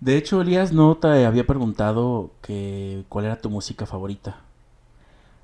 [0.00, 4.40] De hecho, Elías no te había preguntado que cuál era tu música favorita.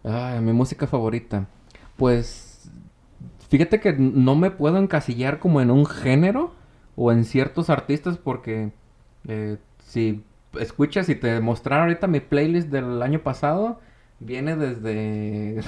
[0.04, 1.46] Ah, mi música favorita.
[1.96, 2.70] Pues
[3.48, 6.52] fíjate que no me puedo encasillar como en un género
[6.96, 8.72] o en ciertos artistas porque
[9.26, 10.24] eh, si
[10.60, 13.80] escuchas y te mostrar ahorita mi playlist del año pasado,
[14.20, 15.62] viene desde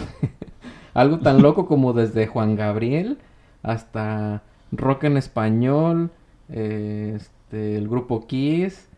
[0.95, 3.18] algo tan loco como desde Juan Gabriel
[3.62, 6.11] hasta rock en español,
[6.48, 8.88] eh, este, el grupo Kiss,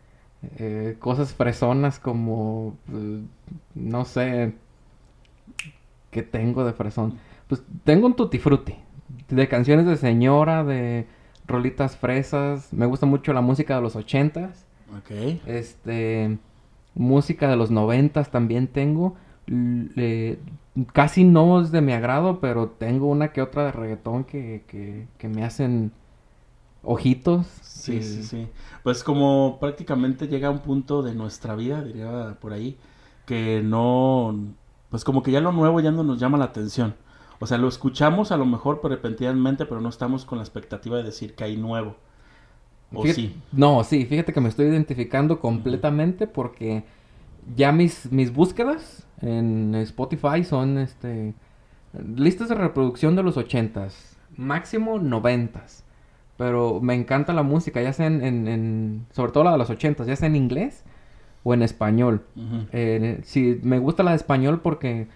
[0.57, 3.21] eh, cosas fresonas como, eh,
[3.75, 4.53] no sé,
[6.09, 7.19] ¿qué tengo de fresón?
[7.47, 8.75] Pues tengo un tutti frutti
[9.29, 11.05] de canciones de señora, de
[11.45, 14.65] rolitas fresas, me gusta mucho la música de los ochentas.
[14.97, 15.11] Ok.
[15.45, 16.39] Este,
[16.95, 19.15] música de los noventas también tengo.
[20.93, 25.07] Casi no es de mi agrado, pero tengo una que otra de reggaetón que, que,
[25.19, 25.91] que me hacen
[26.83, 27.47] ojitos.
[27.61, 28.47] Sí, y- sí, sí.
[28.83, 32.77] Pues como prácticamente llega un punto de nuestra vida, diría por ahí,
[33.25, 34.35] que no,
[34.89, 36.95] pues como que ya lo nuevo ya no nos llama la atención.
[37.39, 41.03] O sea, lo escuchamos a lo mejor repentinamente, pero no estamos con la expectativa de
[41.03, 41.95] decir que hay nuevo.
[42.93, 43.35] O Fíjate- sí.
[43.51, 46.85] No, sí, fíjate que me estoy identificando completamente porque
[47.55, 51.35] ya mis, mis búsquedas en Spotify son este
[52.15, 55.83] listas de reproducción de los ochentas, máximo noventas.
[56.39, 59.69] Pero me encanta la música, ya sea en, en- en- sobre todo la de los
[59.69, 60.83] ochentas, ya sea en inglés
[61.43, 62.23] o en español.
[62.35, 62.65] Ujú.
[62.71, 65.07] Eh, sí, me gusta la de español porque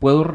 [0.00, 0.34] puedo,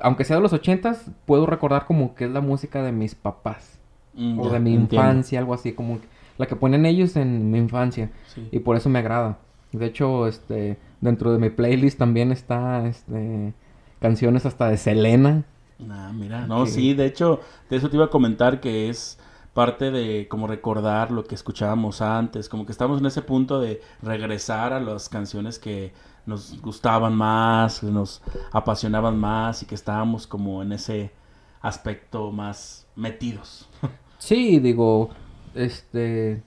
[0.00, 3.78] aunque sea de los ochentas, puedo recordar como que es la música de mis papás
[4.14, 4.94] Mm, o ya, de mi entiendo.
[4.94, 5.98] infancia, algo así, como
[6.38, 8.10] la que ponen ellos en mi infancia.
[8.34, 8.46] Sí.
[8.52, 9.38] Y por eso me agrada.
[9.72, 13.54] De hecho, este, dentro de mi playlist también está, este,
[14.00, 15.44] canciones hasta de Selena.
[15.90, 17.40] Ah, mira, no, Que- sí, de hecho,
[17.70, 19.18] de eso te iba a comentar que es
[19.54, 23.80] parte de como recordar lo que escuchábamos antes, como que estamos en ese punto de
[24.02, 25.92] regresar a las canciones que
[26.24, 31.12] nos gustaban más, que nos apasionaban más y que estábamos como en ese
[31.60, 33.68] aspecto más metidos.
[34.18, 35.10] Sí, digo,
[35.52, 36.44] este,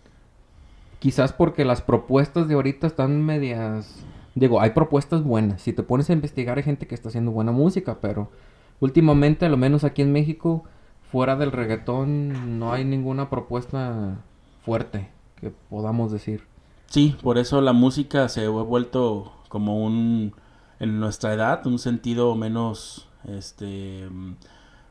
[0.99, 5.61] quizás porque las propuestas de ahorita están medias, digo, hay propuestas buenas.
[5.61, 8.31] Si te pones a investigar hay gente que está haciendo buena música, pero
[8.79, 10.63] últimamente, a lo menos aquí en México,
[11.15, 14.17] fuera del reggaetón, no hay ninguna propuesta
[14.65, 15.09] fuerte
[15.39, 16.43] que podamos decir.
[16.87, 20.35] Sí, por eso la música se ha vuelto como un,
[20.77, 24.09] en nuestra edad, un sentido menos, este,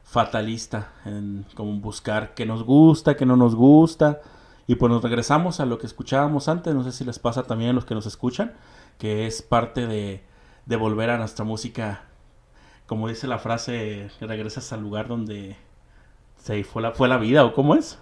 [0.03, 4.23] fatalista, en como buscar qué nos gusta, qué no nos gusta,
[4.67, 7.69] y pues nos regresamos a lo que escuchábamos antes, no sé si les pasa también
[7.69, 8.55] a los que nos escuchan,
[8.97, 10.25] que es parte de,
[10.65, 12.05] de volver a nuestra música,
[12.87, 15.59] como dice la frase, regresas al lugar donde
[16.45, 17.99] se fue la, fue la vida, o cómo es.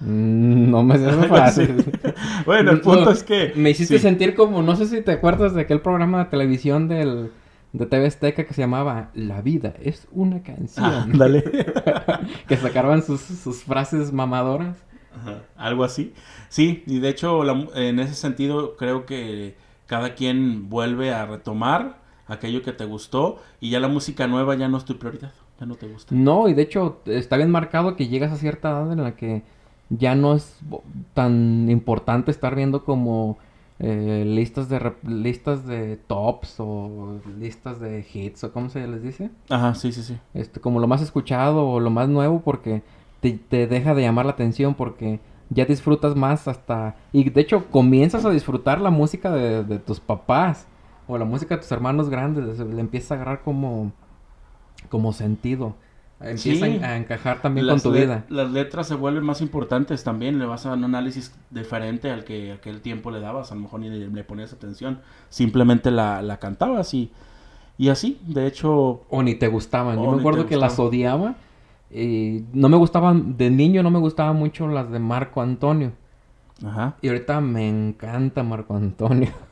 [0.00, 1.84] Mm, No me hace fácil.
[2.46, 3.52] Bueno, el punto No, es que...
[3.56, 3.98] Me hiciste sí.
[3.98, 7.32] sentir como, no sé si te acuerdas de aquel programa de televisión del,
[7.72, 10.92] de TV Azteca que se llamaba La vida es una canción.
[10.92, 11.44] Ah, dale.
[12.48, 14.76] que sacaban sus, sus frases mamadoras.
[15.10, 16.14] Ajá, Algo así.
[16.48, 19.56] Sí, y de hecho la en ese sentido creo que
[19.86, 24.68] cada quien vuelve a retomar aquello que te gustó y ya la música nueva ya
[24.68, 26.14] no es tu prioridad, ya no te gusta.
[26.14, 29.42] No, y de hecho está bien marcado que llegas a cierta edad en la que
[29.90, 30.58] ya no es
[31.14, 33.38] tan importante estar viendo como
[33.78, 39.30] eh, listas de listas de tops o listas de hits o cómo se les dice.
[39.50, 40.18] Ajá, sí, sí, sí.
[40.34, 42.82] este, como lo más escuchado o lo más nuevo porque
[43.20, 45.20] te, te deja de llamar la atención porque
[45.50, 46.96] ya disfrutas más hasta...
[47.12, 50.66] Y de hecho comienzas a disfrutar la música de, de tus papás
[51.06, 53.92] o la música de tus hermanos grandes, le empieza a agarrar como,
[54.88, 55.74] como sentido.
[56.20, 56.78] Empieza Sí.
[56.82, 58.24] a, encajar también Las con tu vida.
[58.28, 62.22] Las letras se vuelven más importantes también, le vas a dar un análisis diferente al
[62.24, 65.00] que aquel tiempo le dabas, a lo mejor ni le, le ponías atención,
[65.30, 67.10] simplemente la, la cantabas y,
[67.76, 69.96] y así, de hecho, O ni te gustaban.
[70.00, 71.34] Yo me acuerdo que las odiaba.
[71.90, 75.92] Y no me gustaban, de niño no me gustaban mucho las de Marco Antonio.
[76.64, 76.94] ajá.
[77.02, 79.28] Y ahorita me encanta Marco Antonio.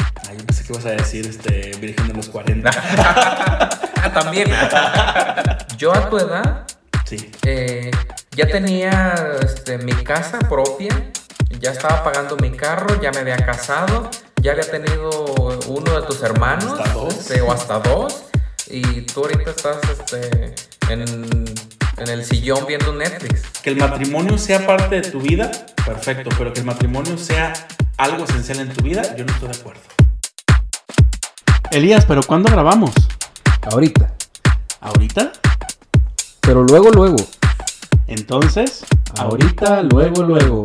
[0.37, 2.69] Yo pensé que ibas a decir este, Virgen de los 40.
[2.97, 4.49] ah, también.
[5.77, 6.65] yo a tu edad
[7.05, 7.31] sí.
[7.43, 7.91] eh,
[8.31, 9.13] ya tenía
[9.43, 11.11] este, mi casa propia,
[11.59, 14.09] ya estaba pagando mi carro, ya me había casado,
[14.41, 15.09] ya había tenido
[15.67, 17.13] uno de tus hermanos, Hasta dos.
[17.17, 18.23] este, o hasta dos,
[18.67, 20.55] y tú ahorita estás este,
[20.89, 21.01] en,
[21.97, 23.41] en el sillón viendo Netflix.
[23.61, 25.51] Que el matrimonio sea parte de tu vida,
[25.85, 27.53] perfecto, pero que el matrimonio sea
[27.97, 29.81] algo esencial en tu vida, yo no estoy de acuerdo.
[31.71, 32.91] Elías, ¿pero cuándo grabamos?
[33.71, 34.13] Ahorita.
[34.81, 35.31] ¿Ahorita?
[36.41, 37.15] Pero luego, luego.
[38.07, 38.83] Entonces,
[39.17, 40.63] Ahorita, luego, luego.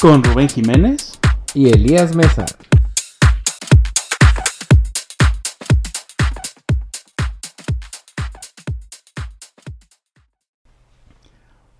[0.00, 1.18] con Rubén Jiménez.
[1.52, 2.46] Y Elías Mesa.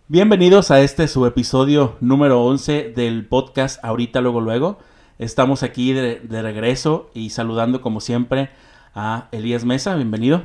[0.08, 4.79] Bienvenidos a este su episodio número 11 del podcast Ahorita Luego Luego.
[5.18, 8.50] Estamos aquí de, de regreso y saludando como siempre
[8.94, 9.94] a Elías Mesa.
[9.94, 10.42] Bienvenido.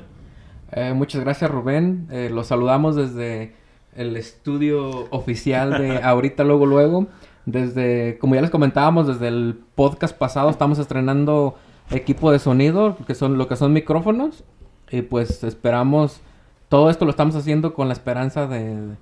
[0.72, 2.08] Eh, muchas gracias, Rubén.
[2.10, 3.54] Eh, los saludamos desde
[3.96, 7.08] el estudio oficial de Ahorita, luego, luego.
[7.46, 11.56] Desde, como ya les comentábamos, desde el podcast pasado estamos estrenando
[11.90, 14.46] equipo de sonido, que son lo que son micrófonos.
[14.90, 16.22] Y pues esperamos,
[16.70, 18.96] todo esto lo estamos haciendo con la esperanza de,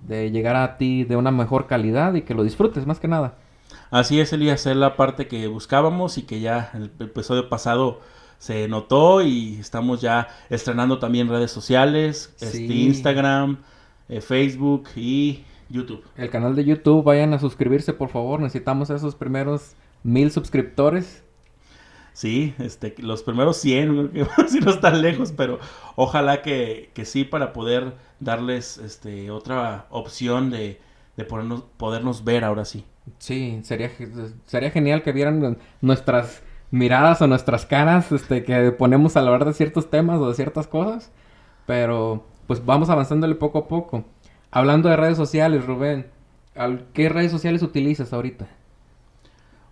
[0.00, 3.34] de llegar a ti de una mejor calidad y que lo disfrutes, más que nada.
[3.90, 8.00] Así es, Elías, es la parte que buscábamos y que ya el episodio pasado
[8.38, 12.44] se notó y estamos ya estrenando también redes sociales, Sí.
[12.46, 13.58] este, Instagram,
[14.08, 16.02] eh, Facebook y YouTube.
[16.16, 18.40] El canal de YouTube, vayan a suscribirse, por favor.
[18.40, 21.22] Necesitamos esos primeros mil suscriptores.
[22.14, 25.58] Sí, este, los primeros 100, creo que si no están lejos, pero
[25.96, 30.78] ojalá que, que sí para poder darles este, otra opción de,
[31.16, 32.84] de podernos, podernos ver ahora sí.
[33.18, 33.90] Sí, sería,
[34.46, 39.52] sería genial que vieran nuestras miradas o nuestras caras este, que ponemos al hablar de
[39.54, 41.10] ciertos temas o de ciertas cosas.
[41.66, 44.04] Pero pues vamos avanzándole poco a poco.
[44.50, 46.08] Hablando de redes sociales, Rubén,
[46.54, 48.48] ¿al- ¿qué redes sociales utilizas ahorita?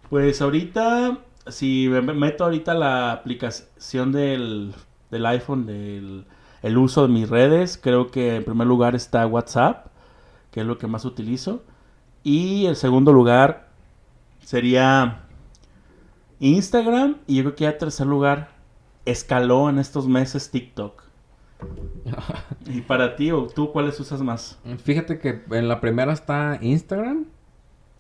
[0.09, 1.19] Pues ahorita,
[1.49, 4.75] si me me meto ahorita la aplicación del,
[5.11, 6.27] del iPhone, del
[6.63, 9.87] el uso de mis redes, creo que en primer lugar está WhatsApp,
[10.53, 11.65] que es lo que más utilizo.
[12.23, 13.69] Y en segundo lugar
[14.41, 15.23] sería
[16.39, 17.19] Instagram.
[17.27, 18.51] Y yo creo que ya tercer lugar
[19.05, 21.03] escaló en estos meses TikTok.
[22.67, 24.59] ¿Y para ti o tú cuáles usas más?
[24.85, 27.27] Fíjate que en la primera está Instagram,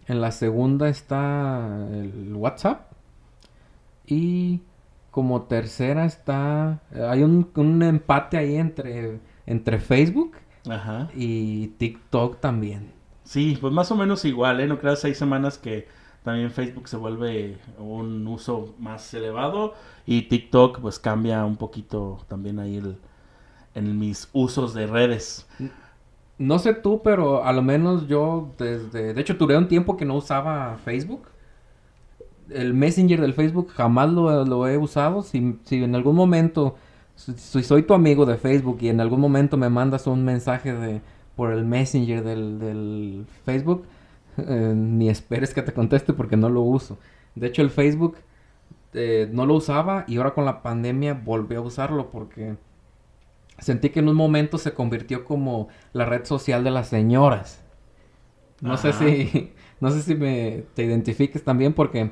[0.06, 2.90] en la segunda está el WhatsApp
[4.06, 4.60] y
[5.10, 6.80] como tercera está...
[7.08, 10.36] Hay un, un empate ahí entre, entre Facebook
[10.68, 11.08] Ajá.
[11.14, 12.99] y TikTok también.
[13.30, 14.66] Sí, pues más o menos igual, ¿eh?
[14.66, 15.86] No creas seis semanas que
[16.24, 19.74] también Facebook se vuelve un uso más elevado
[20.04, 22.96] y TikTok pues cambia un poquito también ahí el,
[23.76, 25.46] en mis usos de redes.
[26.38, 29.14] No sé tú, pero a lo menos yo desde...
[29.14, 31.28] De hecho, duré un tiempo que no usaba Facebook.
[32.48, 35.22] El Messenger del Facebook jamás lo, lo he usado.
[35.22, 36.74] Si, si en algún momento...
[37.14, 41.00] Si soy tu amigo de Facebook y en algún momento me mandas un mensaje de
[41.40, 43.86] por el Messenger del, del Facebook,
[44.36, 46.98] eh, ni esperes que te conteste porque no lo uso.
[47.34, 48.18] De hecho, el Facebook
[48.92, 52.56] eh, no lo usaba y ahora con la pandemia volví a usarlo porque
[53.58, 57.64] sentí que en un momento se convirtió como la red social de las señoras.
[58.60, 62.10] No sé si, no sé si me te identifiques también porque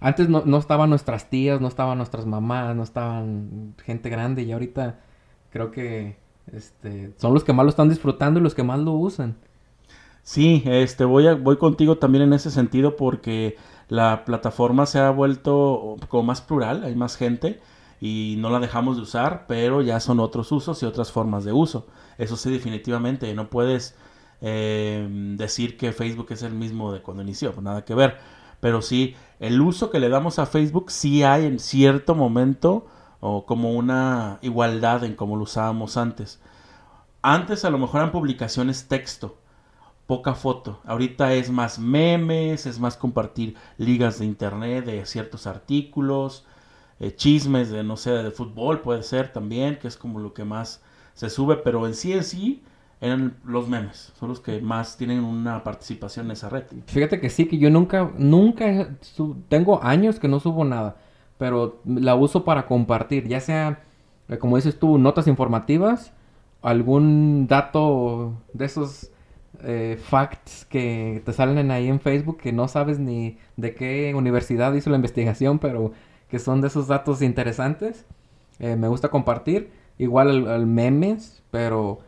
[0.00, 4.52] antes no, no estaban nuestras tías, no estaban nuestras mamás, no estaban gente grande y
[4.52, 5.00] ahorita
[5.50, 8.92] creo que este, son los que más lo están disfrutando y los que más lo
[8.92, 9.36] usan.
[10.22, 13.56] Sí, este voy voy contigo también en ese sentido porque
[13.88, 17.60] la plataforma se ha vuelto como más plural, hay más gente
[18.00, 21.52] y no la dejamos de usar, pero ya son otros usos y otras formas de
[21.52, 21.86] uso.
[22.18, 23.96] Eso sí, definitivamente, no puedes
[24.40, 28.18] eh, decir que Facebook es el mismo de cuando inició, nada que ver.
[28.60, 32.86] Pero sí, el uso que le damos a Facebook sí hay en cierto momento
[33.26, 36.40] o como una igualdad en cómo lo usábamos antes.
[37.22, 39.38] Antes a lo mejor eran publicaciones texto,
[40.06, 40.80] poca foto.
[40.84, 46.44] Ahorita es más memes, es más compartir ligas de internet de ciertos artículos,
[47.00, 50.44] eh, chismes de, no sé, de fútbol puede ser también, que es como lo que
[50.44, 50.82] más
[51.14, 52.62] se sube, pero en sí en sí,
[53.00, 54.12] eran los memes.
[54.20, 56.64] Son los que más tienen una participación en esa red.
[56.88, 58.98] Fíjate que sí, que yo nunca, nunca,
[59.48, 60.96] tengo años que no subo nada,
[61.44, 63.82] pero la uso para compartir, ya sea,
[64.30, 66.14] eh, como dices tú, notas informativas,
[66.62, 69.10] algún dato de esos
[69.62, 74.72] eh, facts que te salen ahí en Facebook que no sabes ni de qué universidad
[74.72, 75.92] hizo la investigación, pero
[76.30, 78.06] que son de esos datos interesantes.
[78.58, 81.98] Eh, me gusta compartir, igual el memes, pero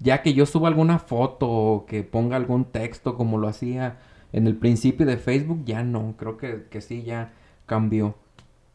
[0.00, 4.00] ya que yo suba alguna foto o que ponga algún texto como lo hacía
[4.32, 7.30] en el principio de Facebook, ya no, creo que, que sí, ya
[7.66, 8.16] cambió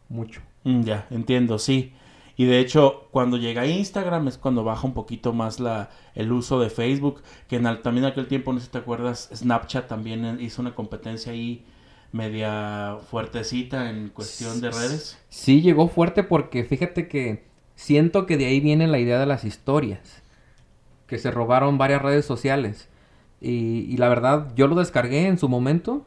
[0.10, 0.42] mucho.
[0.64, 1.94] Mm, ya, entiendo, sí.
[2.38, 6.32] Y de hecho, cuando llega a Instagram es cuando baja un poquito más la, el
[6.32, 9.30] uso de Facebook, que en al- también en aquel tiempo, no sé si te acuerdas,
[9.34, 11.64] Snapchat también hizo una competencia ahí
[12.12, 15.18] media fuertecita en cuestión de redes.
[15.30, 17.46] Sí llegó fuerte porque fíjate que
[17.76, 20.22] siento que de ahí viene la idea de las historias,
[21.08, 22.90] que se robaron varias redes sociales.
[23.42, 26.06] Y, y la verdad, yo lo descargué en su momento.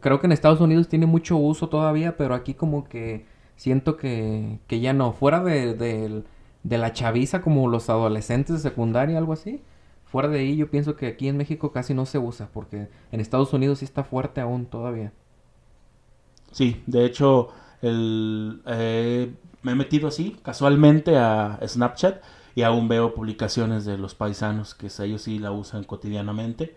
[0.00, 3.26] Creo que en Estados Unidos tiene mucho uso todavía, pero aquí como que
[3.56, 5.12] siento que, que ya no.
[5.12, 6.24] Fuera de, del-
[6.62, 9.62] de la chaviza como los adolescentes de secundaria, algo así.
[10.04, 13.20] Fuera de ahí yo pienso que aquí en México casi no se usa, porque en
[13.20, 15.12] Estados Unidos sí está fuerte aún todavía.
[16.52, 17.48] Sí, de hecho,
[17.82, 22.22] el, eh, me he metido así, casualmente, a Snapchat
[22.54, 26.76] y aún veo publicaciones de los paisanos que ellos sí la usan cotidianamente.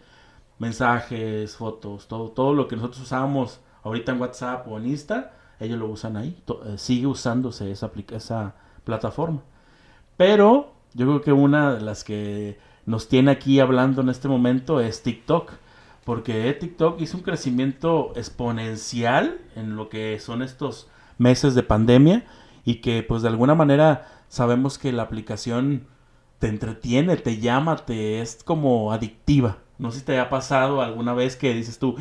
[0.60, 5.80] Mensajes, fotos, todo, todo lo que nosotros usábamos ahorita en WhatsApp o en Insta, ellos
[5.80, 6.38] lo usan ahí.
[6.66, 9.42] Eh, sigue usándose esa, esa plataforma.
[10.18, 14.82] Pero yo creo que una de las que nos tiene aquí hablando en este momento
[14.82, 15.54] es TikTok.
[16.06, 22.26] Porque TikTok hizo un crecimiento exponencial en lo que son estos meses de pandemia
[22.66, 25.86] y que pues de alguna manera sabemos que la aplicación
[26.40, 29.58] te entretiene, te llama, te es como adictiva.
[29.80, 31.96] No sé si te ha pasado alguna vez que dices tú,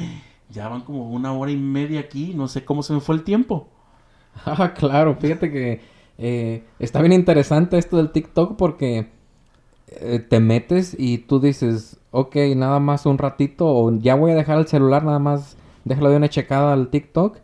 [0.50, 3.24] ya van como una hora y media aquí, no sé cómo se me fue el
[3.24, 3.68] tiempo.
[4.44, 5.80] Ah, claro, fíjate que
[6.16, 9.08] eh, está bien interesante esto del TikTok porque
[9.88, 14.34] eh, te metes y tú dices, ok, nada más un ratito, o ya voy a
[14.36, 17.38] dejar el celular, nada más déjalo de una checada al TikTok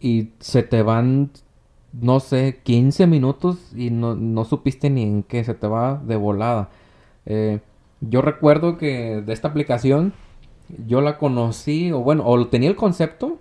[0.00, 1.30] y se te van,
[1.92, 6.16] no sé, 15 minutos y no, no supiste ni en qué, se te va de
[6.16, 6.70] volada.
[7.26, 7.60] Eh,
[8.10, 10.12] yo recuerdo que de esta aplicación
[10.86, 13.38] yo la conocí, o bueno, o tenía el concepto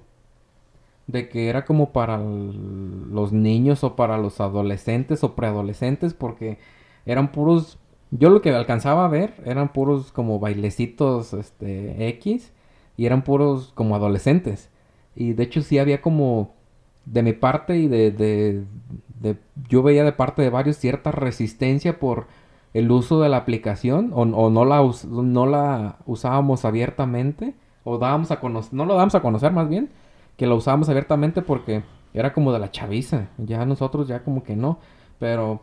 [1.08, 6.60] de que era como para los niños o para los adolescentes o preadolescentes porque
[7.05, 7.77] eran puros
[8.12, 12.53] yo lo que alcanzaba a ver eran puros como bailecitos este X
[12.96, 14.70] y eran puros como adolescentes.
[15.15, 16.53] Y de hecho sí había como
[17.05, 18.63] de mi parte y de, de,
[19.20, 22.27] de- yo veía de parte de varios cierta resistencia por
[22.74, 28.39] el uso de la aplicación o, no la no la usábamos abiertamente o dábamos a
[28.39, 29.89] conocer no lo dábamos a conocer más bien
[30.38, 33.30] que lo usábamos abiertamente porque era como de la chaviza.
[33.38, 34.80] Ya nosotros ya como que no.
[35.20, 35.62] Pero,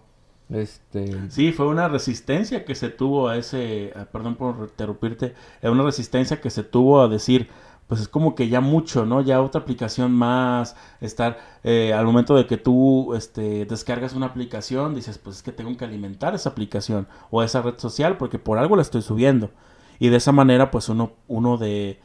[0.50, 1.30] este...
[1.30, 6.50] Sí, fue una resistencia que se tuvo a ese, perdón por interrumpirte, una resistencia que
[6.50, 7.48] se tuvo a decir,
[7.90, 9.20] pues es como que ya mucho, ¿no?
[9.20, 14.94] Ya otra aplicación más, estar, eh, al momento de que tú este, descargas una aplicación,
[14.94, 18.58] dices, pues es que tengo que alimentar esa aplicación o esa red social porque por
[18.58, 19.50] algo la estoy subiendo.
[19.98, 21.98] Y de esa manera, pues uno, uno de,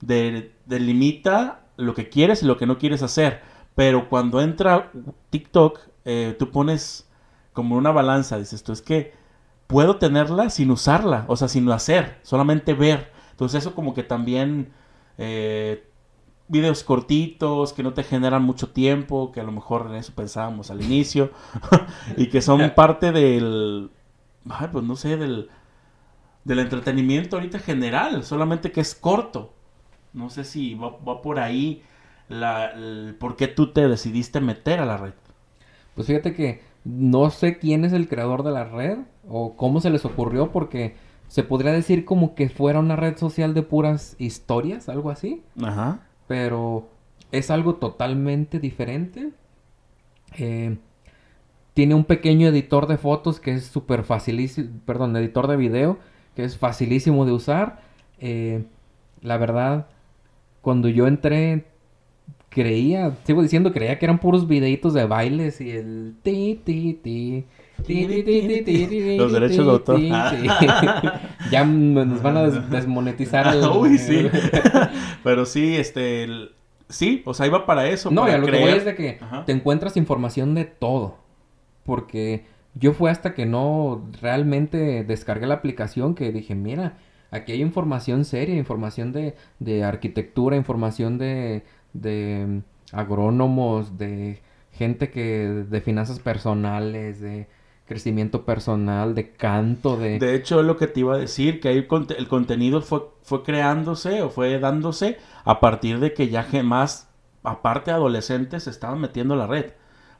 [0.00, 3.42] de, delimita lo que quieres y lo que no quieres hacer.
[3.74, 4.90] Pero cuando entra
[5.28, 7.10] TikTok, eh, tú pones
[7.52, 9.12] como una balanza, dices tú, es que
[9.66, 13.12] puedo tenerla sin usarla, o sea, sin hacer, solamente ver.
[13.32, 14.79] Entonces eso como que también
[15.22, 15.86] eh,
[16.48, 20.70] videos cortitos que no te generan mucho tiempo, que a lo mejor en eso pensábamos
[20.70, 21.30] al inicio,
[22.16, 23.90] y que son parte del,
[24.48, 25.50] ay, pues no sé, del,
[26.44, 29.52] del entretenimiento ahorita general, solamente que es corto.
[30.14, 31.82] No sé si va, va por ahí
[32.28, 35.12] la, el por qué tú te decidiste meter a la red.
[35.94, 38.98] Pues fíjate que no sé quién es el creador de la red
[39.28, 40.96] o cómo se les ocurrió porque
[41.30, 45.42] se podría decir como que fuera una red social de puras historias, algo así.
[45.62, 46.00] Ajá.
[46.26, 46.88] Pero
[47.30, 49.30] es algo totalmente diferente.
[50.36, 50.76] Eh,
[51.72, 55.98] tiene un pequeño editor de fotos que es súper facilísimo, perdón, editor de video
[56.34, 57.80] que es facilísimo de usar.
[58.18, 58.64] Eh,
[59.22, 59.86] la verdad,
[60.62, 61.64] cuando yo entré,
[62.48, 67.44] creía, sigo diciendo, creía que eran puros videitos de bailes y el ti, ti, ti.
[69.18, 70.00] Los derechos de autor.
[71.50, 73.64] ya nos van a des- desmonetizar el...
[73.76, 74.28] Uy, sí.
[75.24, 76.50] Pero sí, este, el-
[76.88, 78.10] sí, o sea, iba para eso.
[78.10, 79.44] No, y para lo que voy es de que Ajá.
[79.44, 81.18] te encuentras información de todo.
[81.84, 82.44] Porque
[82.74, 86.98] Yo fue hasta que no realmente descargué la aplicación que dije, mira,
[87.32, 92.60] aquí hay información seria, información de, de arquitectura, información de, de
[92.92, 94.40] agrónomos, de
[94.72, 97.48] gente que de finanzas personales, de
[97.90, 100.18] crecimiento personal, de canto, de...
[100.18, 102.80] De hecho, es lo que te iba a decir, que ahí el, conte- el contenido
[102.82, 107.08] fue, fue creándose o fue dándose a partir de que ya más,
[107.42, 109.72] aparte adolescentes, se estaban metiendo a la red.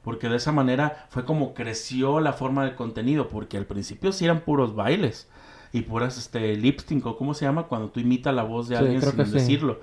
[0.03, 4.25] Porque de esa manera fue como creció la forma del contenido, porque al principio sí
[4.25, 5.29] eran puros bailes
[5.73, 8.77] y puras este, lip sync, o cómo se llama, cuando tú imitas la voz de
[8.77, 9.33] Sí, alguien sin sí.
[9.33, 9.81] decirlo.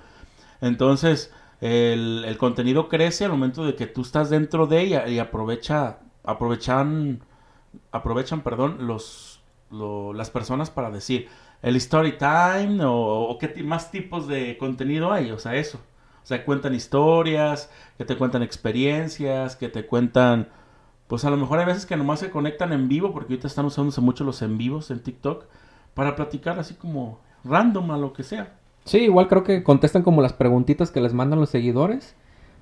[0.60, 5.18] Entonces, el, el contenido crece al momento de que tú estás dentro de ella y
[5.18, 7.20] aprovecha, aprovechan,
[7.92, 11.28] aprovechan, perdón, los, lo- las personas para decir
[11.62, 12.92] el story time o,
[13.28, 15.78] o qué más tipos de contenido hay, o sea, eso.
[16.22, 20.48] O sea, cuentan historias, que te cuentan experiencias, que te cuentan,
[21.06, 23.64] pues a lo mejor hay veces que nomás se conectan en vivo, porque ahorita están
[23.64, 25.46] usándose mucho los en vivos en TikTok,
[25.94, 28.58] para platicar así como random a lo que sea.
[28.84, 32.14] Sí, igual creo que contestan como las preguntitas que les mandan los seguidores.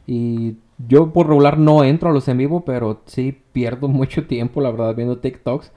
[0.06, 4.60] Y yo por regular no entro a los en vivo, pero sí pierdo mucho tiempo,
[4.60, 5.72] la verdad, viendo TikToks.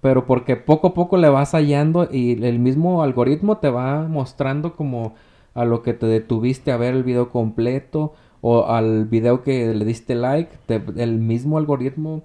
[0.00, 4.74] Pero porque poco a poco le vas hallando y el mismo algoritmo te va mostrando
[4.74, 5.14] como
[5.54, 9.84] a lo que te detuviste a ver el video completo o al video que le
[9.84, 10.50] diste like.
[10.96, 12.24] el mismo algoritmo,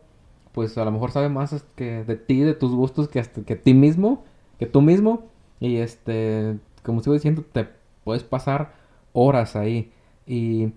[0.54, 3.56] pues a lo mejor sabe más que de ti, de tus gustos, que hasta que
[3.56, 4.24] ti mismo,
[4.58, 5.26] que tú mismo.
[5.60, 7.68] Y este, como sigo diciendo, te
[8.04, 8.74] puedes pasar
[9.14, 9.92] horas ahí.
[10.26, 10.74] Y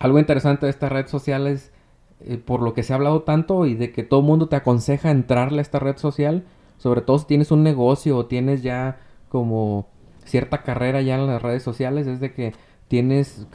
[0.00, 1.72] algo interesante de esta red social es,
[2.20, 4.56] eh, por lo que se ha hablado tanto y de que todo el mundo te
[4.56, 6.44] aconseja entrarle a esta red social,
[6.76, 9.88] sobre todo si tienes un negocio o tienes ya como
[10.24, 12.52] cierta carrera ya en las redes sociales, es de que
[12.88, 13.46] tienes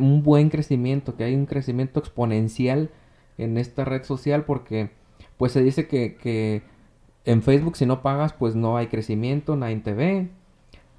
[0.00, 2.90] un buen crecimiento, que hay un crecimiento exponencial
[3.38, 4.90] en esta red social porque
[5.36, 6.62] pues se dice que, que
[7.24, 10.30] en Facebook si no pagas pues no hay crecimiento, nadie te ve,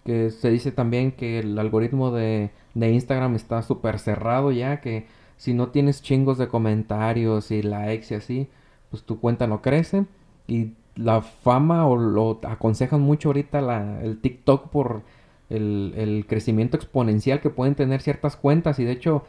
[0.05, 5.05] que se dice también que el algoritmo de, de Instagram está súper cerrado ya, que
[5.38, 8.48] si no tienes chingos de comentarios y likes y así,
[8.89, 10.05] pues tu cuenta no crece.
[10.48, 15.01] Y la fama o lo aconsejan mucho ahorita la, el TikTok por
[15.50, 18.79] el, el crecimiento exponencial que pueden tener ciertas cuentas.
[18.79, 19.25] Y de hecho,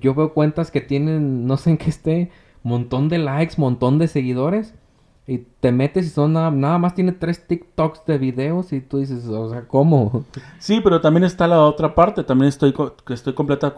[0.00, 2.30] yo veo cuentas que tienen, no sé en qué esté,
[2.62, 4.74] montón de likes, montón de seguidores.
[5.24, 8.98] Y te metes y son nada, nada más tiene tres TikToks de videos y tú
[8.98, 10.24] dices, o sea, ¿cómo?
[10.58, 12.24] Sí, pero también está la otra parte.
[12.24, 12.74] También estoy,
[13.08, 13.72] estoy completa,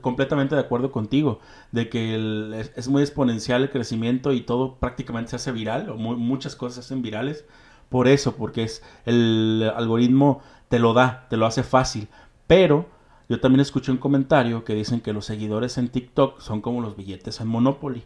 [0.00, 1.38] completamente de acuerdo contigo.
[1.70, 5.90] De que es, muy exponencial el crecimiento y todo prácticamente se hace viral.
[5.90, 7.44] O mu- muchas cosas se hacen virales.
[7.88, 12.08] Por eso, porque es el algoritmo te lo da, te lo hace fácil.
[12.48, 12.86] Pero
[13.28, 16.96] yo también escuché un comentario que dicen que los seguidores en TikTok son como los
[16.96, 18.04] billetes en Monopoly.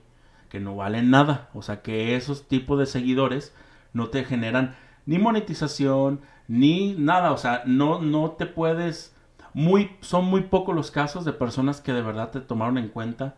[0.55, 1.51] Que no valen nada.
[1.53, 3.53] O sea que esos tipos de seguidores
[3.93, 9.17] no te generan ni monetización, ni nada, o sea, no, no te puedes,
[9.53, 13.35] muy, son muy pocos los casos de personas que de verdad te tomaron en cuenta,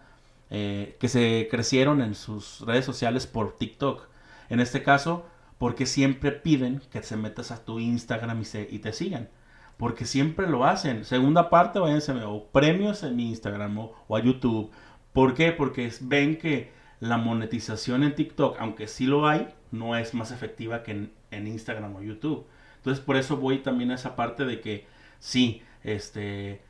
[0.51, 4.09] eh, que se crecieron en sus redes sociales por TikTok.
[4.51, 5.25] En este caso,
[5.57, 9.31] porque siempre piden que se metas a tu Instagram y, te sigan.
[9.79, 11.07] Porque siempre lo hacen.
[11.07, 14.71] Segunda parte, váyanse o premios en mi Instagram o, o a YouTube.
[15.15, 15.53] ¿Por qué?
[15.53, 20.83] Porque ven que la monetización en TikTok, aunque sí lo hay, no es más efectiva
[20.83, 20.93] que
[21.31, 22.47] en, Instagram o YouTube.
[22.77, 24.87] Entonces por eso voy también a esa parte de que
[25.19, 26.63] sí, este,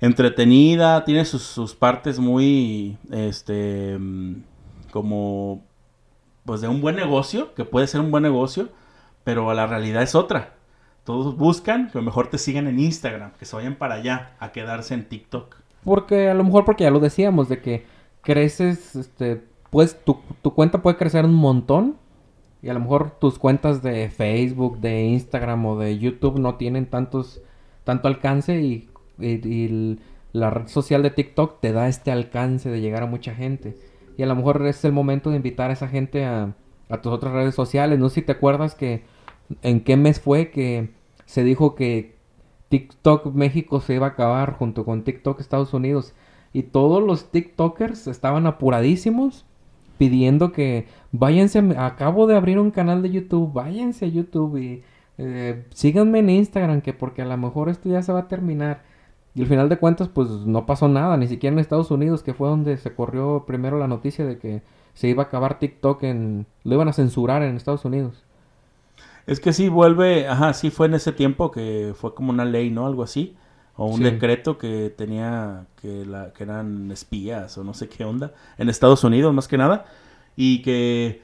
[0.00, 4.42] entretenida, tiene sus, partes muy, este, mm,
[4.92, 5.64] como,
[6.44, 8.68] pues de un buen negocio, que puede ser un buen negocio,
[9.24, 10.54] pero la realidad es otra.
[11.04, 14.94] Todos buscan que mejor te sigan en Instagram, que se vayan para allá a quedarse
[14.94, 15.56] en TikTok.
[15.82, 17.86] Porque a lo mejor porque ya lo decíamos, de que
[18.22, 21.96] creces, este, pues tu, tu cuenta puede crecer un montón.
[22.60, 26.86] Y a lo mejor tus cuentas de Facebook, de Instagram o de YouTube no tienen
[26.86, 27.40] tantos,
[27.84, 28.88] tanto alcance y,
[30.32, 33.76] la red social de TikTok te da este alcance de llegar a mucha gente.
[34.16, 36.54] Y a lo mejor es el momento de invitar a esa gente a,
[36.88, 37.98] a tus otras redes sociales.
[37.98, 39.04] No sé si te acuerdas que
[39.62, 40.90] en qué mes fue que
[41.24, 42.16] se dijo que
[42.68, 46.14] TikTok México se iba a acabar junto con TikTok Estados Unidos.
[46.52, 49.46] Y todos los TikTokers estaban apuradísimos
[49.98, 54.82] pidiendo que váyanse, acabo de abrir un canal de YouTube, váyanse a YouTube y
[55.18, 58.82] eh, síganme en Instagram, que porque a lo mejor esto ya se va a terminar.
[59.34, 62.34] Y al final de cuentas, pues no pasó nada, ni siquiera en Estados Unidos, que
[62.34, 64.62] fue donde se corrió primero la noticia de que
[64.94, 66.46] se iba a acabar TikTok en...
[66.64, 68.24] lo iban a censurar en Estados Unidos.
[69.26, 72.70] Es que sí vuelve, ajá, sí fue en ese tiempo que fue como una ley,
[72.70, 72.86] ¿no?
[72.86, 73.36] Algo así.
[73.78, 74.04] O un Sí.
[74.04, 78.34] decreto que tenía que, la, que eran espías o no sé qué onda.
[78.58, 79.86] En Estados Unidos más que nada.
[80.36, 81.22] Y que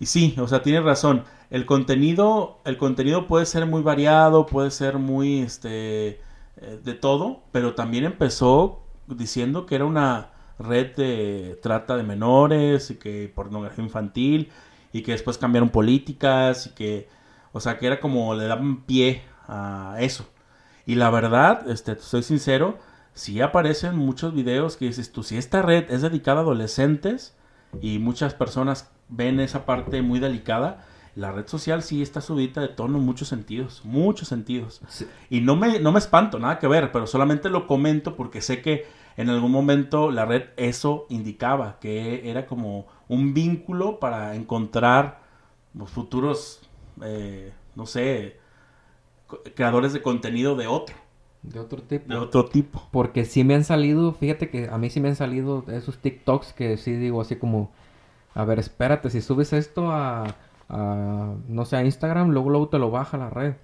[0.00, 1.24] Y sí, o sea, tienes razón.
[1.50, 6.20] El contenido, el contenido puede ser muy variado, puede ser muy, este,
[6.58, 12.90] eh, de todo, pero también empezó diciendo que era una red de trata de menores
[12.90, 14.50] y que pornografía infantil
[14.92, 17.08] y que después cambiaron políticas y que,
[17.52, 20.26] o sea, que era como le daban pie a eso.
[20.86, 22.78] Y la verdad, este, soy sincero,
[23.12, 27.36] sí aparecen muchos videos que dices tú, si esta red es dedicada a adolescentes
[27.80, 30.84] y muchas personas ven esa parte muy delicada,
[31.16, 34.82] la red social sí está subida de tono en muchos sentidos, muchos sentidos.
[35.30, 38.62] Y no me, no me espanto, nada que ver, pero solamente lo comento porque sé
[38.62, 45.22] que en algún momento la red eso indicaba, que era como un vínculo para encontrar
[45.74, 46.60] los futuros,
[47.02, 48.38] eh, no sé,
[49.54, 50.96] creadores de contenido de otro.
[51.42, 52.08] De otro tipo.
[52.12, 52.82] De otro tipo.
[52.90, 56.52] Porque sí me han salido, fíjate que a mí sí me han salido esos TikToks
[56.52, 57.70] que sí digo así como,
[58.34, 60.34] a ver, espérate, si subes esto a,
[60.68, 63.54] no sé, a Instagram, luego luego te lo baja la red.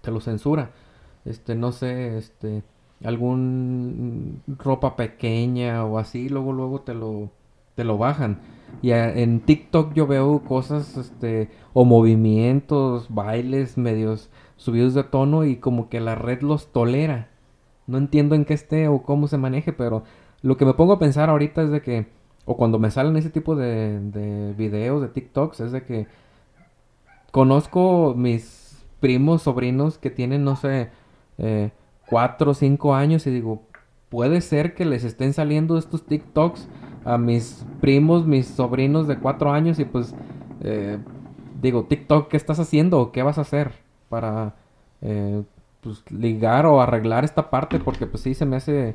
[0.00, 0.70] Te lo censura.
[1.24, 2.62] Este, no sé, este,
[3.04, 7.30] algún ropa pequeña o así, luego luego te lo
[7.74, 8.38] te lo bajan.
[8.80, 14.30] Y en TikTok yo veo cosas este o movimientos, bailes medios
[14.62, 17.28] subidos de tono y como que la red los tolera.
[17.86, 20.04] No entiendo en qué esté o cómo se maneje, pero
[20.40, 22.06] lo que me pongo a pensar ahorita es de que
[22.44, 26.06] o cuando me salen ese tipo de, de videos de TikToks es de que
[27.30, 30.90] conozco mis primos, sobrinos que tienen, no sé,
[31.38, 31.70] eh,
[32.08, 33.62] cuatro o cinco años y digo,
[34.08, 36.68] puede ser que les estén saliendo estos TikToks
[37.04, 40.14] a mis primos, mis sobrinos de cuatro años y pues
[40.62, 40.98] eh,
[41.60, 43.12] digo, TikTok, ¿qué estás haciendo?
[43.12, 43.81] ¿Qué vas a hacer
[44.12, 44.56] para
[45.00, 45.42] eh,
[45.80, 47.78] pues, ligar o arreglar esta parte?
[47.78, 48.94] Porque pues sí se me hace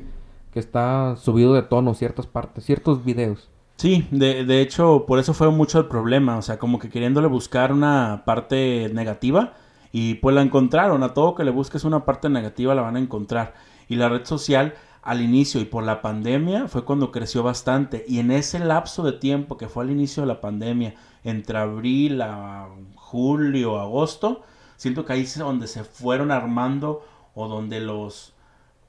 [0.52, 3.50] que está subido de tono ciertas partes, ciertos videos.
[3.78, 7.26] Sí, de, de hecho, por eso fue mucho el problema, o sea, como que queriéndole
[7.26, 9.54] buscar una parte negativa
[9.92, 11.02] y pues la encontraron.
[11.02, 13.54] A todo que le busques una parte negativa la van a encontrar.
[13.88, 18.04] Y la red social al inicio y por la pandemia fue cuando creció bastante.
[18.06, 22.22] Y en ese lapso de tiempo que fue al inicio de la pandemia, entre abril
[22.22, 24.42] a julio, agosto,
[24.78, 28.32] siento que ahí es donde se fueron armando o donde los,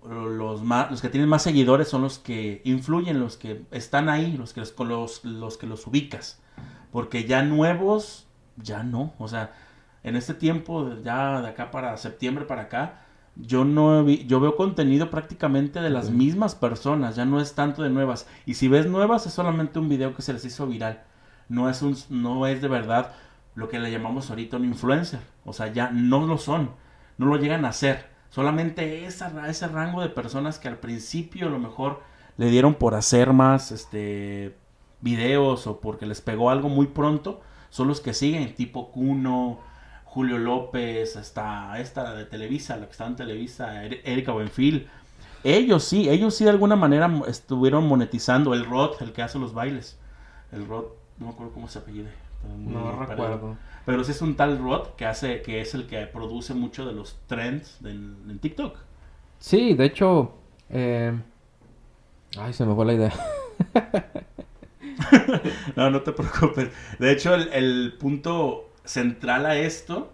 [0.08, 4.38] los, más, los que tienen más seguidores son los que influyen, los que están ahí,
[4.38, 6.42] los que los, los que los ubicas.
[6.92, 9.14] Porque ya nuevos, ya no.
[9.18, 9.52] O sea,
[10.04, 13.02] en este tiempo, ya de acá para septiembre para acá,
[13.36, 17.82] yo no vi, yo veo contenido prácticamente de las mismas personas, ya no es tanto
[17.82, 18.28] de nuevas.
[18.46, 21.04] Y si ves nuevas es solamente un video que se les hizo viral.
[21.48, 23.12] No es un no es de verdad
[23.56, 25.20] lo que le llamamos ahorita un influencer.
[25.46, 26.72] O sea, ya no lo son,
[27.18, 28.08] no lo llegan a ser.
[28.30, 32.02] Solamente esa, ese rango de personas que al principio a lo mejor
[32.38, 34.56] le dieron por hacer más este
[35.02, 39.60] videos o porque les pegó algo muy pronto, son los que siguen, tipo Kuno,
[40.04, 44.88] Julio López, hasta esta de Televisa, la que estaba en Televisa, Erika Buenfil.
[45.44, 48.54] Ellos sí, ellos sí de alguna manera estuvieron monetizando.
[48.54, 49.98] El Rod, el que hace los bailes.
[50.52, 50.86] El Rod,
[51.18, 52.10] no me acuerdo cómo se apellide.
[52.58, 53.58] No recuerdo.
[53.86, 56.94] Pero sí es un tal Rod que hace, que es el que produce mucho de
[56.94, 58.78] los trends en TikTok.
[59.40, 60.34] Sí, de hecho,
[60.70, 61.18] eh...
[62.38, 63.14] ay, se me fue la idea.
[65.76, 66.70] no, no te preocupes.
[67.00, 70.12] De hecho, el, el punto central a esto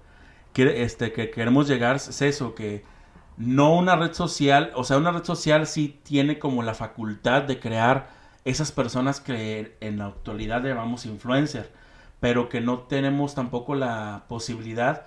[0.53, 2.85] que, este, que queremos llegar es eso, que
[3.37, 7.59] no una red social, o sea, una red social sí tiene como la facultad de
[7.59, 8.09] crear
[8.45, 11.71] esas personas que en la actualidad llamamos influencer,
[12.25, 15.05] pero que no tenemos tampoco la posibilidad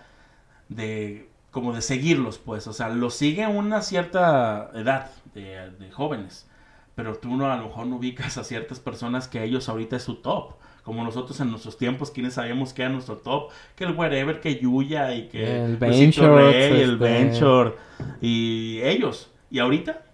[0.68, 6.48] de como de seguirlos, pues, o sea, los sigue una cierta edad de, de jóvenes,
[6.94, 10.04] pero tú no, a lo mejor no ubicas a ciertas personas que ellos ahorita es
[10.04, 10.52] su top
[10.84, 14.60] como nosotros en nuestros tiempos, quienes sabíamos que era nuestro top, que el Wherever, que
[14.60, 17.72] Yuya y que el Venture, el este, Venture
[18.20, 19.32] y ellos.
[19.50, 20.04] ¿Y ahorita?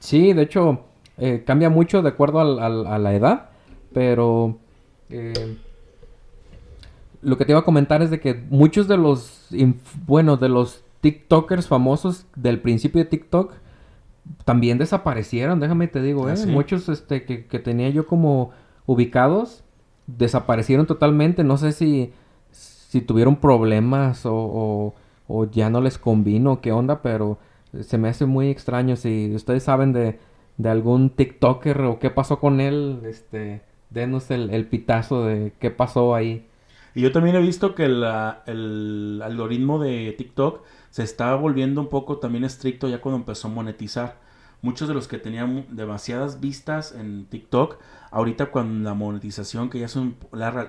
[0.00, 0.84] Sí, de hecho,
[1.16, 3.48] eh, cambia mucho de acuerdo a la edad,
[3.94, 4.58] pero
[5.08, 5.56] eh,
[7.22, 9.48] lo que te iba a comentar es de que muchos de los,
[10.06, 13.52] bueno, de los TikTokers famosos del principio de TikTok
[14.44, 16.34] también desaparecieron, déjame te digo, ¿eh?
[16.36, 18.50] ¿Ah, Muchos este, que, que tenía yo como
[18.86, 19.62] ubicados
[20.06, 21.44] desaparecieron totalmente.
[21.44, 22.12] No sé si,
[22.50, 24.94] si tuvieron problemas o,
[25.28, 27.38] o, ya no les convino, qué onda, pero
[27.80, 28.96] se me hace muy extraño.
[28.96, 30.18] Si ustedes saben de,
[30.56, 35.70] de algún TikToker o qué pasó con él, este, denos el, el pitazo de qué
[35.70, 36.46] pasó ahí.
[36.96, 42.16] Y yo también he visto que el algoritmo de TikTok se está volviendo un poco
[42.16, 44.18] también estricto ya cuando empezó a monetizar.
[44.62, 47.78] muchos de los que tenían demasiadas vistas en TikTok,
[48.10, 49.88] ahorita con la monetización que ya,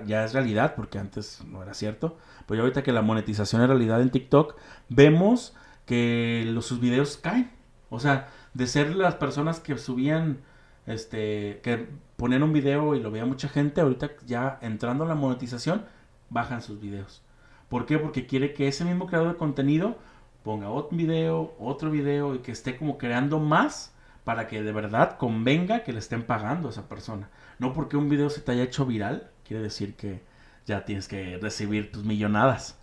[0.04, 4.02] ya es realidad, porque antes no era cierto, pero ahorita que la monetización es realidad
[4.02, 4.54] en TikTok,
[4.90, 7.50] vemos que los, sus videos caen.
[7.88, 10.40] O sea, de ser las personas que subían,
[10.84, 15.14] este, que ponían un video y lo veía mucha gente, ahorita ya entrando a la
[15.14, 15.86] monetización,
[16.30, 17.22] bajan sus videos.
[17.68, 17.98] ¿Por qué?
[17.98, 19.96] Porque quiere que ese mismo creador de contenido
[20.42, 25.16] ponga otro video, otro video y que esté como creando más para que de verdad
[25.16, 27.28] convenga que le estén pagando a esa persona.
[27.58, 30.20] No porque un video se te haya hecho viral, quiere decir que
[30.66, 32.78] ya tienes que recibir tus millonadas.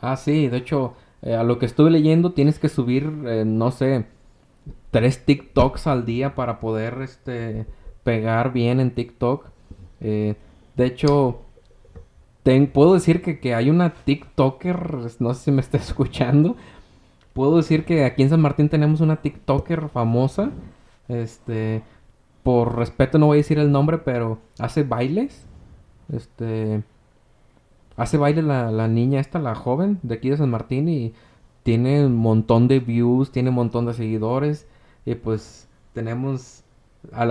[0.00, 3.70] Ah, sí, de hecho, eh, a lo que estuve leyendo tienes que subir, eh, no
[3.70, 4.06] sé,
[4.90, 7.66] tres TikToks al día para poder este,
[8.04, 9.46] pegar bien en TikTok.
[10.00, 10.36] Eh,
[10.76, 11.42] de hecho,
[12.72, 16.56] puedo decir que, que, hay una TikToker, no sé si me está escuchando,
[17.32, 20.50] puedo decir que aquí en San Martín tenemos una TikToker famosa.
[21.08, 21.82] Este,
[22.42, 25.44] por respeto no voy a decir el nombre, pero hace bailes.
[26.12, 26.82] Este,
[27.96, 31.12] hace baile la, la niña esta, la joven de aquí de San Martín y
[31.62, 34.66] tiene un montón de views, tiene un montón de seguidores
[35.04, 36.64] y pues tenemos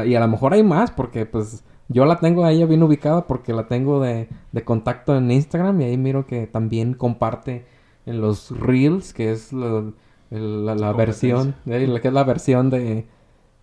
[0.06, 3.25] y a lo mejor hay más porque pues yo la tengo a ella bien ubicada
[3.28, 7.65] porque la tengo de, de contacto en Instagram y ahí miro que también comparte
[8.06, 9.91] en los Reels, que es la,
[10.30, 13.06] la, versión, eh, que es la versión de,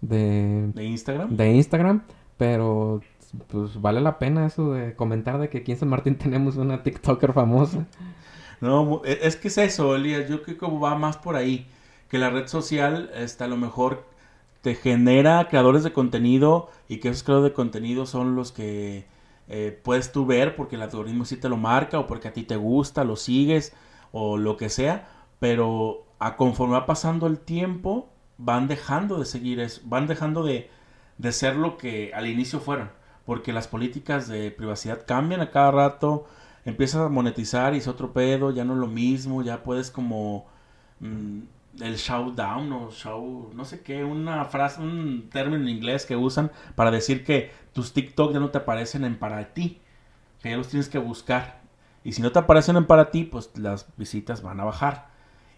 [0.00, 1.36] de, Instagram.
[1.36, 2.02] De Instagram,
[2.36, 3.00] pero
[3.48, 6.82] pues vale la pena eso de comentar de que aquí en San Martín tenemos una
[6.82, 7.86] TikToker famosa.
[8.60, 11.66] No, e, es que es eso, Elías, yo creo que va más por ahí,
[12.08, 14.04] que la red social, está a lo mejor
[14.62, 19.06] te genera creadores de contenido y que esos creadores de contenido son los que
[19.48, 22.42] eh, puedes tú ver porque el algoritmo sí te lo marca o porque a ti
[22.42, 23.72] te gusta, lo sigues
[24.12, 29.60] o lo que sea, pero a conforme va pasando el tiempo, van dejando de seguir
[29.60, 30.70] eso, van dejando de,
[31.18, 32.90] de ser lo que al inicio fueron,
[33.24, 36.26] porque las políticas de privacidad cambian a cada rato,
[36.64, 40.46] empiezas a monetizar y es otro pedo, ya no es lo mismo, ya puedes como
[41.00, 41.40] mm,
[41.80, 46.50] el showdown o show, no sé qué, una frase, un término en inglés que usan
[46.74, 49.80] para decir que tus TikTok ya no te aparecen en para ti,
[50.42, 51.60] que ya los tienes que buscar.
[52.04, 55.08] Y si no te aparecen en para ti, pues las visitas van a bajar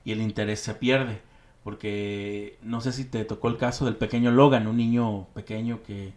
[0.05, 1.21] y el interés se pierde.
[1.63, 6.15] Porque no sé si te tocó el caso del pequeño Logan, un niño pequeño que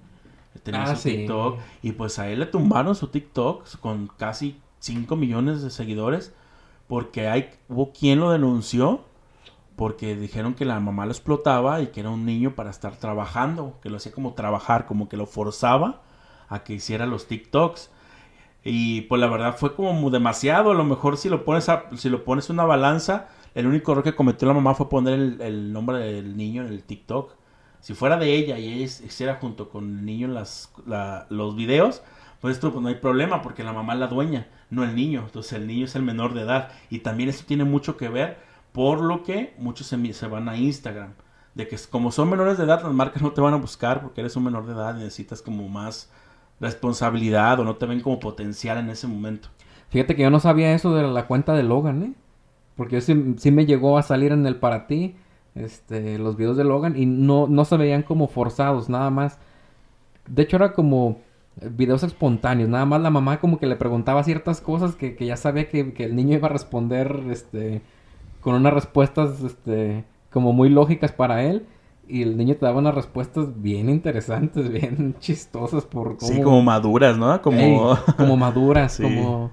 [0.63, 1.59] tenía ah, su TikTok.
[1.81, 6.33] Y pues a él le tumbaron su TikTok con casi 5 millones de seguidores.
[6.87, 9.03] Porque hay, hubo quien lo denunció.
[9.75, 13.79] Porque dijeron que la mamá lo explotaba y que era un niño para estar trabajando.
[13.81, 16.01] Que lo hacía como trabajar, como que lo forzaba
[16.49, 17.89] a que hiciera los TikToks.
[18.63, 20.71] Y pues la verdad fue como demasiado.
[20.71, 24.03] A lo mejor si lo pones a, si lo pones una balanza, el único error
[24.03, 27.33] que cometió la mamá fue poner el, nombre del niño en el TikTok.
[27.79, 30.71] Si fuera de ella y ella hiciera junto con el niño las,
[31.29, 32.03] los videos,
[32.39, 35.23] pues esto pues no hay problema porque la mamá es la dueña, no el niño.
[35.25, 36.69] Entonces el niño es el menor de edad.
[36.89, 38.37] Y también esto tiene mucho que ver
[38.71, 41.13] por lo que muchos se, se van a Instagram.
[41.55, 44.21] De que como son menores de edad, las marcas no te van a buscar porque
[44.21, 46.09] eres un menor de edad y necesitas como más
[46.61, 49.49] responsabilidad o no te ven como potencial en ese momento.
[49.89, 52.13] Fíjate que yo no sabía eso de la cuenta de Logan, ¿eh?
[52.77, 55.15] Porque sí, sí me llegó a salir en el para ti,
[55.55, 59.37] este, los videos de Logan y no, no se veían como forzados, nada más.
[60.27, 61.19] De hecho era como
[61.61, 65.35] videos espontáneos, nada más la mamá como que le preguntaba ciertas cosas que, que ya
[65.35, 67.81] sabía que, que, el niño iba a responder, este,
[68.41, 71.65] con unas respuestas, este, como muy lógicas para él
[72.07, 76.31] y el niño te daba unas respuestas bien interesantes, bien chistosas por cómo...
[76.31, 77.41] Sí, como maduras, ¿no?
[77.41, 79.51] Como, como maduras, como...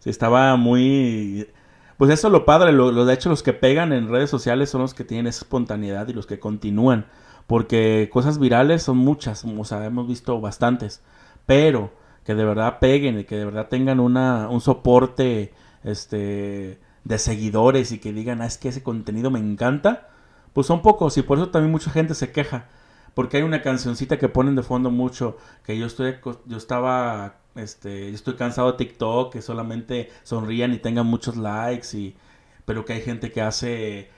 [0.00, 1.48] Sí, estaba muy...
[1.96, 4.82] Pues eso es lo padre, lo, de hecho los que pegan en redes sociales son
[4.82, 7.06] los que tienen esa espontaneidad y los que continúan,
[7.46, 11.02] porque cosas virales son muchas, o sea, hemos visto bastantes,
[11.46, 11.90] pero
[12.22, 17.92] que de verdad peguen y que de verdad tengan una, un soporte este, de seguidores
[17.92, 20.08] y que digan, ah, es que ese contenido me encanta,
[20.52, 22.66] pues son pocos y por eso también mucha gente se queja.
[23.14, 26.16] Porque hay una cancioncita que ponen de fondo mucho, que yo estoy,
[26.46, 31.96] yo estaba, este, yo estoy cansado de TikTok, que solamente sonrían y tengan muchos likes
[31.96, 32.16] y,
[32.64, 34.10] pero que hay gente que hace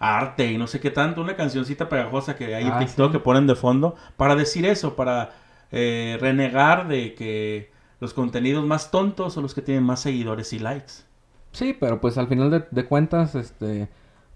[0.00, 3.20] arte y no sé qué tanto, una cancioncita pegajosa que hay en ah, TikTok que
[3.20, 5.30] ponen de fondo para decir eso, para
[5.70, 7.70] eh, renegar de que
[8.00, 11.04] los contenidos más tontos son los que tienen más seguidores y likes.
[11.54, 13.88] Sí, pero pues al final de, de cuentas, este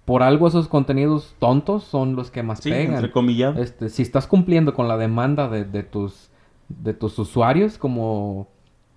[0.09, 2.95] por algo esos contenidos tontos son los que más pegan.
[2.95, 3.59] Entre comillas.
[3.59, 6.31] Este, si estás cumpliendo con la demanda de, de, tus
[6.71, 8.49] de tus usuarios como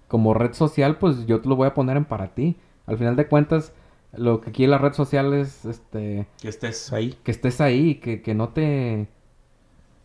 [0.07, 2.55] como red social, pues yo te lo voy a poner en para ti.
[2.85, 3.73] Al final de cuentas,
[4.13, 7.17] lo que quiere la red social es este que estés ahí.
[7.23, 9.09] Que estés ahí, que, que no te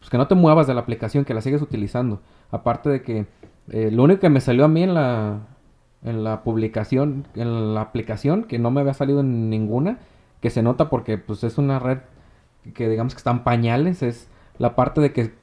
[0.01, 2.21] pues que no te muevas de la aplicación, que la sigues utilizando.
[2.51, 3.27] Aparte de que
[3.71, 5.47] eh, lo único que me salió a mí en la,
[6.03, 9.99] en la publicación, en la aplicación, que no me había salido en ninguna,
[10.41, 11.99] que se nota porque pues es una red
[12.75, 14.29] que digamos que están pañales, es
[14.59, 15.35] la parte de que,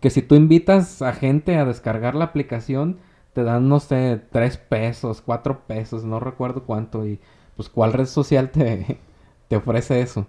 [0.00, 2.98] que si tú invitas a gente a descargar la aplicación,
[3.32, 7.20] te dan, no sé, tres pesos, cuatro pesos, no recuerdo cuánto, y
[7.56, 8.98] pues cuál red social te,
[9.48, 10.26] te ofrece eso.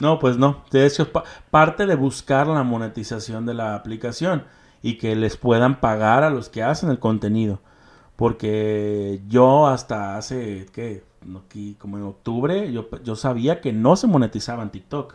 [0.00, 0.62] No, pues no.
[0.70, 1.08] De hecho,
[1.50, 4.44] parte de buscar la monetización de la aplicación
[4.80, 7.60] y que les puedan pagar a los que hacen el contenido.
[8.18, 11.04] Porque yo hasta hace, ¿qué?
[11.78, 15.14] Como en octubre, yo, yo sabía que no se monetizaba en TikTok.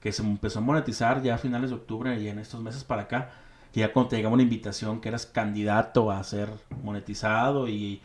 [0.00, 3.02] Que se empezó a monetizar ya a finales de octubre y en estos meses para
[3.02, 3.30] acá.
[3.72, 6.50] Que ya cuando te llegaba una invitación que eras candidato a ser
[6.82, 8.02] monetizado y,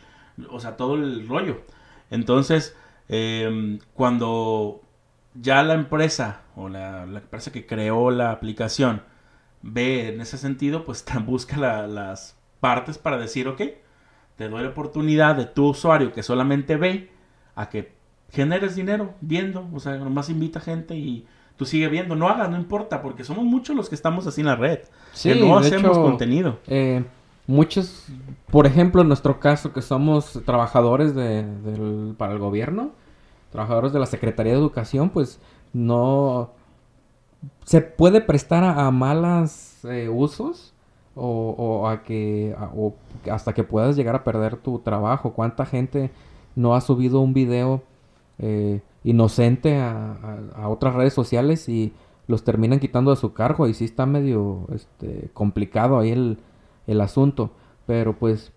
[0.50, 1.62] o sea, todo el rollo.
[2.10, 2.76] Entonces,
[3.08, 4.82] em, cuando
[5.34, 9.02] ya la empresa o la, la empresa que creó la aplicación
[9.62, 13.62] ve en ese sentido, pues busca la- las partes para decir, ok,
[14.38, 17.10] te doy la oportunidad de tu usuario que solamente ve
[17.54, 17.92] a que
[18.30, 22.56] generes dinero viendo, o sea, nomás invita gente y tú sigue viendo, no hagas, no
[22.56, 24.78] importa, porque somos muchos los que estamos así en la red,
[25.12, 26.58] Sí, que no hacemos hecho, contenido.
[26.68, 27.04] Eh,
[27.48, 28.06] muchos,
[28.50, 32.92] por ejemplo, en nuestro caso, que somos trabajadores de, del- para el gobierno,
[33.50, 35.40] trabajadores de la Secretaría de Educación, pues
[35.72, 36.52] no
[37.64, 40.67] se puede prestar a, a malas eh, usos
[41.20, 42.94] o, a que o
[43.30, 45.32] hasta que puedas llegar a perder tu trabajo.
[45.34, 46.10] ¿Cuánta gente
[46.56, 47.82] no ha subido un video
[48.38, 51.92] eh, inocente a, a- a otras redes sociales y
[52.26, 53.66] los terminan quitando de su cargo?
[53.68, 56.38] Y sí está medio este, complicado ahí el,
[56.86, 57.50] el asunto.
[57.86, 58.52] Pero pues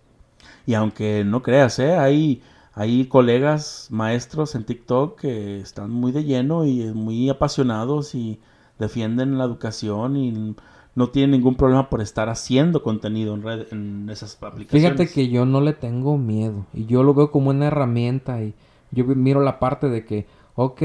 [0.66, 1.96] Y aunque no creas, ¿eh?
[1.96, 2.42] hay,
[2.74, 8.40] hay colegas maestros en TikTok que están muy de lleno y muy apasionados y
[8.78, 10.56] defienden la educación y
[10.94, 14.70] no tienen ningún problema por estar haciendo contenido en, red, en esas aplicaciones.
[14.70, 18.54] Fíjate que yo no le tengo miedo y yo lo veo como una herramienta y
[18.90, 20.82] yo miro la parte de que, ok,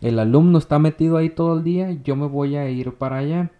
[0.00, 3.50] el alumno está metido ahí todo el día, yo me voy a ir para allá.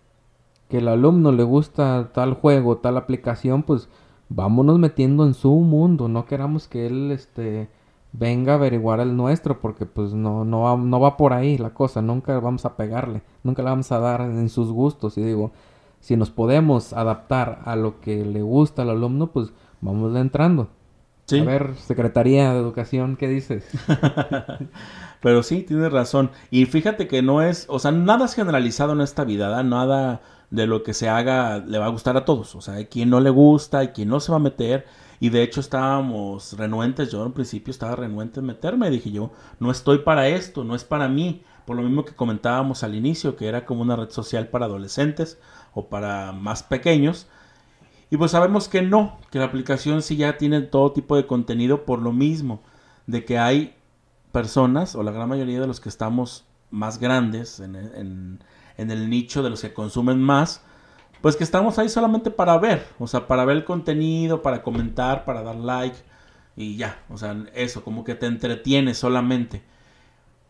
[0.69, 3.89] Que el alumno le gusta tal juego, tal aplicación, pues
[4.29, 7.71] vámonos metiendo en su mundo, no queramos que él este
[8.13, 11.75] venga a averiguar el nuestro porque pues no no va, no va por ahí la
[11.75, 15.53] cosa, nunca vamos a pegarle, nunca le vamos a dar en sus gustos y digo,
[16.01, 20.69] si nos podemos adaptar a lo que le gusta al alumno, pues vamos entrando.
[21.27, 21.41] Sí.
[21.41, 23.69] A ver, Secretaría de Educación, ¿qué dices?
[25.21, 26.31] Pero sí, tienes razón.
[26.51, 29.63] Y fíjate que no es, o sea, nada es generalizado en esta vida.
[29.63, 32.55] Nada de lo que se haga le va a gustar a todos.
[32.55, 34.87] O sea, hay quien no le gusta, hay quien no se va a meter.
[35.21, 38.89] Y de hecho estábamos renuentes, yo al principio estaba renuente en meterme.
[38.91, 41.43] Dije yo, no estoy para esto, no es para mí.
[41.67, 45.39] Por lo mismo que comentábamos al inicio, que era como una red social para adolescentes
[45.79, 47.29] o para más pequeños.
[48.11, 51.85] Y pues sabemos que no, que la aplicación sí ya tiene todo tipo de contenido
[51.85, 52.63] por lo mismo,
[53.07, 53.75] de que hay
[54.33, 58.41] personas, o la gran mayoría de los que estamos más grandes en, en-
[58.91, 60.63] el nicho de los que consumen más,
[61.23, 65.25] pues que estamos ahí solamente para ver, o sea, para ver el contenido, para comentar,
[65.25, 65.97] para dar like
[66.57, 69.63] y ya, o sea, eso, como que te entretiene solamente.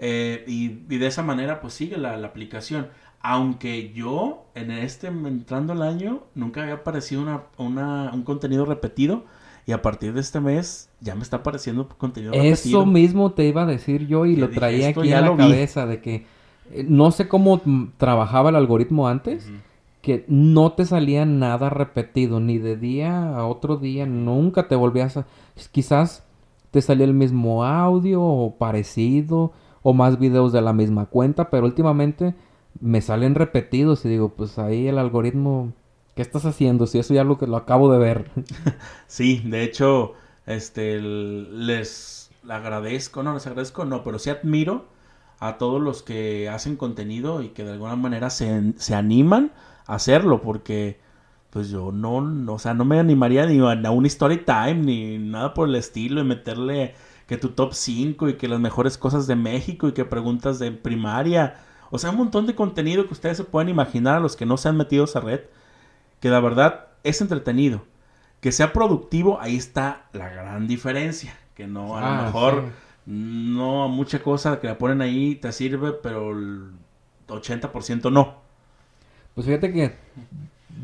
[0.01, 2.89] Eh, y, y de esa manera pues sigue la, la aplicación.
[3.21, 9.25] Aunque yo en este, entrando el año, nunca había aparecido una, una- un contenido repetido.
[9.67, 12.55] Y a partir de este mes ya me está apareciendo contenido repetido.
[12.55, 15.37] Eso mismo te iba a decir yo y Que lo traía aquí en la vi.
[15.37, 16.27] cabeza de que
[16.73, 19.51] eh, no sé cómo mm, trabajaba el algoritmo antes,
[20.01, 25.19] que no te salía nada repetido, ni de día a otro día, nunca te volvías
[25.19, 25.27] a...
[25.73, 26.25] Quizás
[26.71, 29.53] te salía el mismo audio o parecido,
[29.83, 32.35] o más videos de la misma cuenta, pero últimamente
[32.81, 35.73] me salen repetidos y digo, pues ahí el algoritmo,
[36.15, 36.87] ¿qué estás haciendo?
[36.87, 38.31] Si eso ya lo lo acabo de ver.
[39.07, 40.15] Sí, de hecho,
[40.47, 44.87] este, les agradezco, no les agradezco, no, pero sí admiro
[45.41, 49.53] a todos los que hacen contenido y que de alguna manera se, se animan
[49.87, 51.01] a hacerlo, porque
[51.51, 54.75] pues yo no, no, o sea, no me animaría ni a, a un story time
[54.75, 56.95] ni nada por el estilo y meterle
[57.27, 60.73] que tu top 5 y que las mejores cosas de México y que preguntas de
[60.73, 61.57] primaria,
[61.91, 64.57] o sea, un montón de contenido que ustedes se pueden imaginar a los que no
[64.57, 65.41] se han metido a esa red,
[66.21, 67.83] que la verdad es entretenido.
[68.41, 71.39] Que sea productivo, ahí está la gran diferencia.
[71.55, 72.75] Que no, a Ah, lo mejor, sí.
[73.07, 76.73] no mucha cosa que la ponen ahí te sirve, pero el
[77.29, 78.37] 80% no.
[79.35, 79.95] Pues fíjate que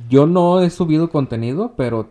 [0.09, 2.09] yo no he subido contenido, pero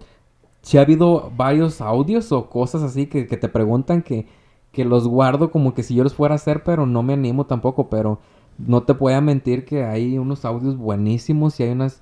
[0.61, 4.27] sí ha habido varios audios o cosas así que, que te preguntan que,
[4.71, 7.45] que los guardo como que si yo los fuera a hacer, pero no me animo
[7.47, 8.19] tampoco, pero
[8.57, 12.01] no te voy a mentir que hay unos audios buenísimos y hay unas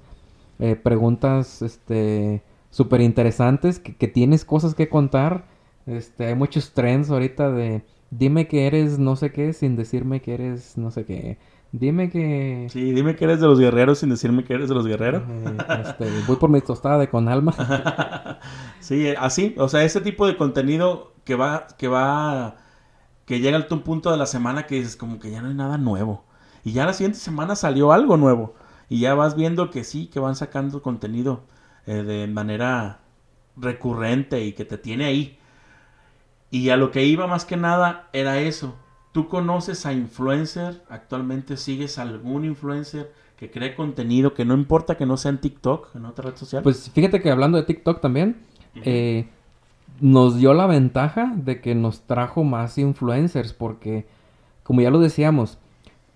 [0.59, 5.45] eh, preguntas este súper interesantes, que, que tienes cosas que contar.
[5.85, 10.33] Este, hay muchos trends ahorita de dime que eres no sé qué sin decirme que
[10.33, 11.37] eres no sé qué.
[11.73, 12.67] Dime que...
[12.69, 15.23] Sí, dime que eres de los guerreros sin decirme que eres de los guerreros.
[15.25, 17.53] eh, este, voy por mi tostada de con alma.
[18.79, 22.57] sí, así, o sea, ese tipo de contenido que va, que va,
[23.25, 25.53] que llega al un punto de la semana que dices como que ya no hay
[25.53, 26.25] nada nuevo.
[26.64, 28.53] Y ya la siguiente semana salió algo nuevo.
[28.89, 31.41] Y ya vas viendo que sí, que van sacando contenido
[31.86, 32.99] eh, de manera
[33.57, 35.38] recurrente y que te tiene ahí.
[36.49, 38.76] Y a lo que iba más que nada era eso.
[39.14, 40.82] ¿Tú conoces a influencer?
[40.89, 45.39] ¿Actualmente sigues a algún influencer que cree contenido que no importa que no sea en
[45.39, 46.62] TikTok, en otra red social?
[46.62, 48.38] Pues fíjate que hablando de TikTok también,
[48.76, 49.28] eh,
[49.99, 54.05] nos dio la ventaja de que nos trajo más influencers porque,
[54.64, 55.57] como ya lo decíamos,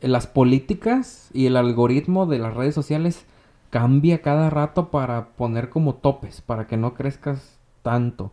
[0.07, 3.25] las políticas y el algoritmo de las redes sociales
[3.69, 8.31] cambia cada rato para poner como topes, para que no crezcas tanto.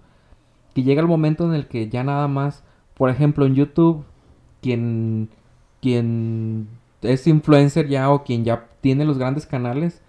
[0.75, 2.65] Y llega el momento en el que ya nada más,
[2.95, 4.05] por ejemplo, en YouTube,
[4.61, 5.31] quien,
[5.81, 6.69] quien
[7.03, 10.03] es influencer ya o quien ya tiene los grandes canales,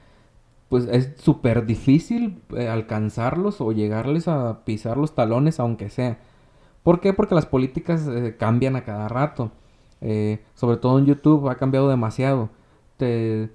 [0.70, 6.20] pues es súper difícil eh, alcanzarlos o llegarles a pisar los talones, aunque sea.
[6.84, 7.14] ¿Por qué?
[7.14, 9.52] Porque las políticas eh, cambian a cada rato.
[10.06, 12.50] Eh, sobre todo en YouTube ha cambiado demasiado.
[12.98, 13.50] Te,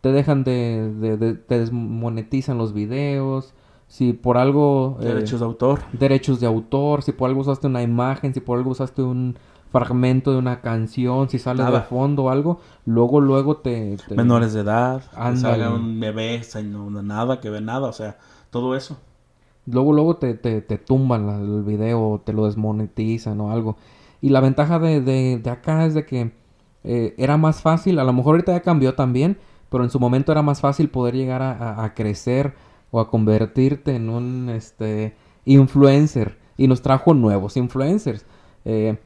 [0.00, 3.54] te dejan de, de, de- te desmonetizan los videos.
[3.86, 4.96] Si por algo...
[5.00, 5.80] eh, Derechos de autor.
[5.92, 9.36] derechos de autor, si por algo usaste una imagen, si por algo usaste un
[9.70, 13.96] fragmento de una canción, si sale de fondo o algo, luego, luego te...
[14.08, 15.02] te- Menores de edad.
[15.36, 17.88] Salga un bebé no- nada, que ve nada.
[17.88, 18.18] O sea,
[18.50, 18.98] todo eso.
[19.66, 23.76] Luego, luego te, te, te tumban el video, te lo desmonetizan o algo.
[24.22, 26.32] Y la ventaja de, de, de acá es de que
[26.84, 29.36] eh, era más fácil, a lo mejor ahorita ya cambió también,
[29.68, 32.54] pero en su momento era más fácil poder llegar a, crecer
[32.90, 36.38] o a convertirte en un este influencer.
[36.56, 38.26] Y nos trajo nuevos influencers.
[38.64, 38.98] Eh,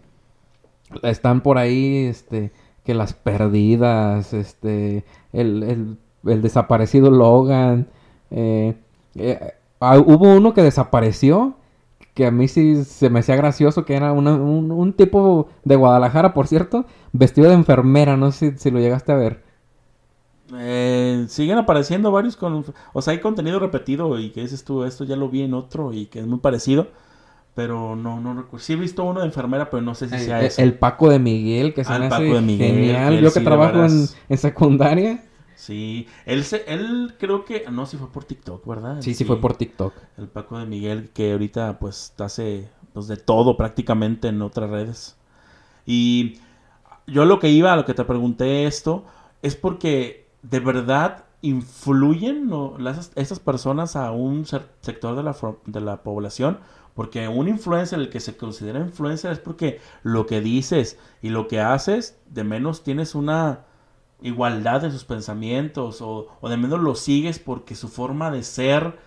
[1.03, 2.53] están por ahí, este,
[2.85, 7.89] que las perdidas, este, el, el, el desaparecido Logan,
[8.31, 8.77] eh,
[9.81, 11.57] ah, hubo uno que desapareció,
[12.17, 15.77] que a mí sí se me hacía gracioso, que era una- un, un tipo de
[15.77, 19.45] Guadalajara, por cierto, vestido de enfermera, no sé si, si lo llegaste a ver.
[20.55, 22.64] Eh, siguen apareciendo varios con...
[22.93, 25.93] O sea, hay contenido repetido y que dices tú, esto ya lo vi en otro
[25.93, 26.89] y que es muy parecido.
[27.55, 28.61] Pero no, no recuerdo.
[28.64, 30.62] Sí he visto uno de enfermera, pero no sé si sea el, ese.
[30.62, 33.21] el Paco de Miguel, que se Ah, me hace Paco de Miguel, genial.
[33.21, 33.85] Yo que sí, trabajo
[34.29, 35.25] en secundaria.
[35.57, 37.65] Sí, él, se, él creo que...
[37.71, 39.01] No, sí fue por TikTok, ¿verdad?
[39.01, 39.95] Sí, sí, fue por TikTok.
[40.19, 45.17] El Paco de Miguel, que ahorita pues hace pues, de todo prácticamente en otras redes.
[45.87, 46.39] Y
[47.07, 49.05] yo lo que iba, a lo que te pregunté esto,
[49.41, 52.77] es porque de verdad influyen ¿no?
[52.79, 55.35] las, estas personas a un sector de la,
[55.65, 56.59] de la población.
[56.95, 61.49] Porque un influencer, el que se considera influencer, es porque lo que dices y lo
[61.49, 63.67] que haces, de menos tienes una
[64.23, 68.99] igualdad en sus pensamientos o, o de menos lo sigues porque su forma de ser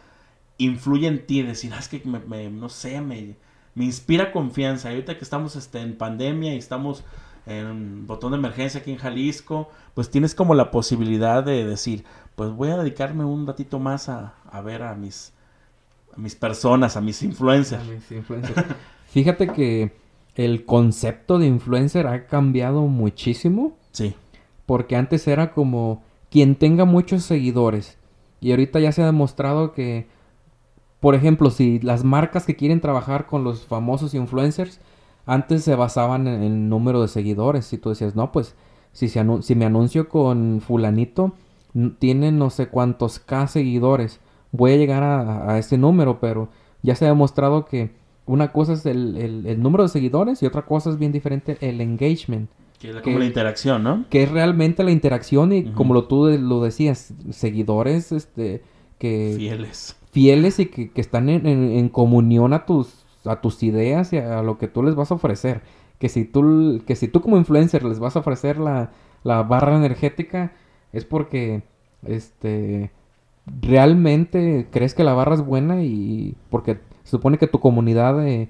[0.58, 3.36] influye en ti, decir, "Ah, es que me, me- no sé, me,
[3.76, 4.90] me inspira confianza.
[4.90, 7.04] Y ahorita que estamos este, en pandemia y estamos
[7.46, 12.04] en botón de emergencia aquí en Jalisco, pues tienes como la posibilidad de decir,
[12.36, 15.34] pues voy a dedicarme un ratito más a, a ver a mis,
[16.16, 17.82] a mis personas, a mis influencers.
[17.82, 18.66] A mis influencers.
[19.08, 19.94] Fíjate que
[20.36, 23.76] el concepto de influencer ha cambiado muchísimo.
[23.92, 24.14] Sí,
[24.70, 27.98] Porque antes era como quien tenga muchos seguidores.
[28.40, 30.06] Y ahorita ya se ha demostrado que,
[31.00, 34.80] por ejemplo, si las marcas que quieren trabajar con los famosos influencers,
[35.26, 37.66] antes se basaban en el número de seguidores.
[37.66, 38.54] Si tú decías, no, pues
[38.92, 41.34] si, se si me anuncio con fulanito,
[41.98, 44.20] tiene no sé cuántos K seguidores,
[44.52, 46.50] voy a llegar a, ese número, pero
[46.84, 47.90] ya se ha demostrado que
[48.28, 52.52] una cosa es el número de seguidores y otra cosa es bien diferente el engagement
[52.80, 54.06] que Que- como la interacción, ¿no?
[54.10, 58.64] que es realmente la interacción y como lo tú lo decías, seguidores este
[58.98, 59.96] que Fieles.
[60.12, 64.18] fieles y que, que están en, en- en comunión a tus a tus ideas y
[64.18, 65.62] a, lo que tú les vas a ofrecer.
[66.00, 68.92] Que si tú que si tú como influencer les vas a ofrecer la,
[69.24, 70.54] la barra energética
[70.94, 71.64] es porque
[72.06, 72.92] este
[73.62, 78.50] realmente crees que la barra es buena y porque se supone que tu comunidad eh,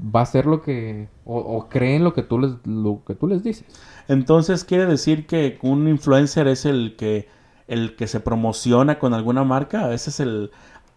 [0.00, 3.26] va a hacer lo que o, o creen lo que tú les lo que tú
[3.26, 3.64] les dices.
[4.08, 7.28] Entonces quiere decir que un influencer es el que
[7.66, 10.50] el que se promociona con alguna marca, ese es el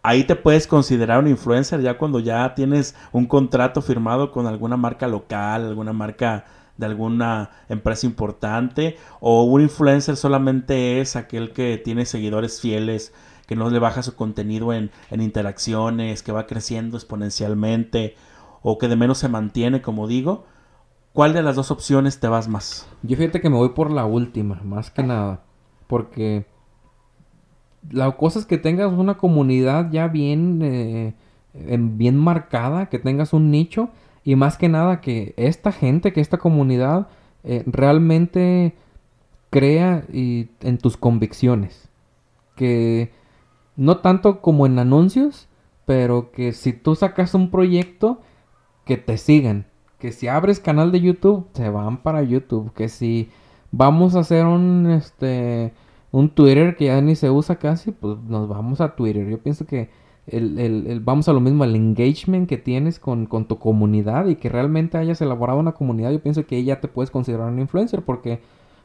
[0.04, 4.78] ahí te puedes considerar un influencer ya cuando ya tienes un contrato firmado con alguna
[4.78, 6.46] marca local, alguna marca
[6.78, 13.14] de alguna empresa importante o un influencer solamente es aquel que tiene seguidores fieles
[13.46, 18.16] que no le baja su contenido en, en interacciones, que va creciendo exponencialmente
[18.62, 20.46] o que de menos se mantiene, como digo,
[21.14, 22.88] ¿cuál de las dos opciones te vas más?
[23.04, 25.42] Yo fíjate que me voy por la última, más que nada.
[25.88, 26.46] Porque
[27.90, 31.14] la cosa es que tengas una comunidad ya bien, eh,
[31.54, 33.90] bien marcada, que tengas un nicho
[34.24, 37.08] y más que nada que esta gente, que esta comunidad
[37.44, 38.76] eh, realmente
[39.50, 41.90] crea y, en tus convicciones.
[42.56, 43.12] Que
[43.76, 45.48] no tanto como en anuncios,
[45.86, 48.22] pero que si tú sacas un proyecto,
[48.86, 49.66] que te sigan.
[50.00, 52.74] Que si abres canal de YouTube, se van para YouTube.
[52.74, 53.30] Que si
[53.72, 55.74] vamos a hacer un, este,
[56.12, 59.28] un Twitter que ya ni se usa casi, pues nos vamos a Twitter.
[59.30, 59.90] Yo pienso que
[60.28, 64.36] el, el, vamos a lo mismo, el engagement que tienes con, con, tu comunidad y
[64.36, 68.04] que realmente hayas elaborado una comunidad, yo pienso que ya te puedes considerar un influencer
[68.04, 68.42] porque,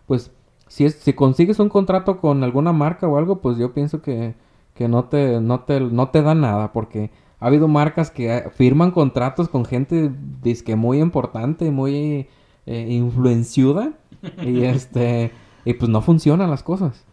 [0.07, 0.33] pues,
[0.69, 4.35] si, es, si consigues un contrato con alguna marca o algo, pues yo pienso que,
[4.75, 8.91] que no, te, no, te, no te da nada porque ha habido marcas que firman
[8.91, 10.11] contratos con gente
[10.43, 12.29] disque muy importante, muy
[12.67, 13.93] eh, influenciuda
[14.43, 15.33] y este
[15.65, 17.05] y pues no funcionan las cosas.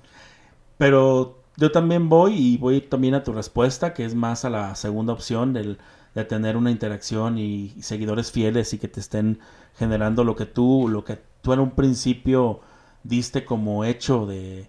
[0.78, 4.76] Pero yo también voy y voy también a tu respuesta, que es más a la
[4.76, 5.78] segunda opción del,
[6.16, 9.40] de tener una interacción y, seguidores fieles y que te estén
[9.78, 12.62] generando lo que tú, lo que tú en un principio
[13.04, 14.68] diste como hecho de,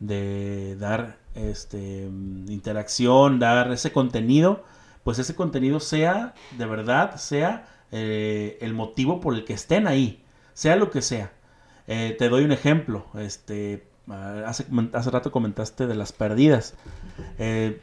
[0.00, 2.08] de dar este
[2.48, 4.64] interacción, dar ese contenido,
[5.04, 10.24] pues ese contenido sea de verdad, sea eh, el motivo por el que estén ahí,
[10.54, 11.32] sea lo que sea.
[11.86, 16.74] Eh, te doy un ejemplo, este, Ah, hace, hace rato comentaste de las perdidas.
[17.38, 17.80] Eh,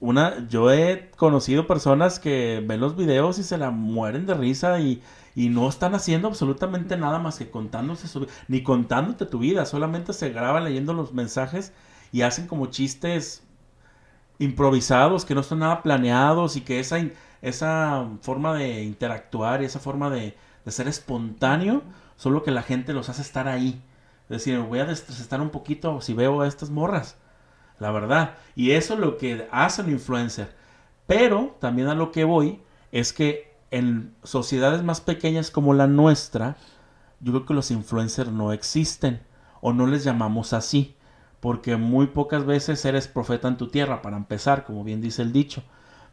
[0.00, 4.80] una, yo he conocido personas que ven los videos y se la mueren de risa
[4.80, 5.02] y,
[5.34, 10.30] no están haciendo absolutamente nada más que contándose su ni contándote tu vida, solamente se
[10.30, 11.74] graban leyendo los mensajes
[12.10, 13.42] y hacen como chistes
[14.38, 16.98] improvisados, que no están nada planeados y que esa,
[17.42, 21.82] esa forma de interactuar y esa forma de, ser espontáneo,
[22.16, 23.80] solo que la gente los hace estar ahí.
[24.24, 27.16] Es decir, voy a desestar un poquito si veo a estas morras.
[27.78, 28.34] La verdad.
[28.56, 30.52] Y eso es lo que hace un influencer.
[31.06, 32.60] Pero también a lo que voy
[32.90, 36.56] es que en sociedades más pequeñas como la nuestra,
[37.20, 39.20] yo creo que los influencers no existen.
[39.60, 40.96] O no les llamamos así.
[41.40, 45.32] Porque muy pocas veces eres profeta en tu tierra, para empezar, como bien dice el
[45.32, 45.62] dicho.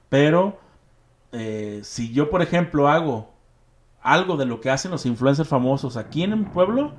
[0.10, 0.60] Pero
[1.32, 3.34] eh, si yo, por ejemplo, hago
[4.02, 6.92] algo de lo que hacen los influencers famosos aquí en el pueblo,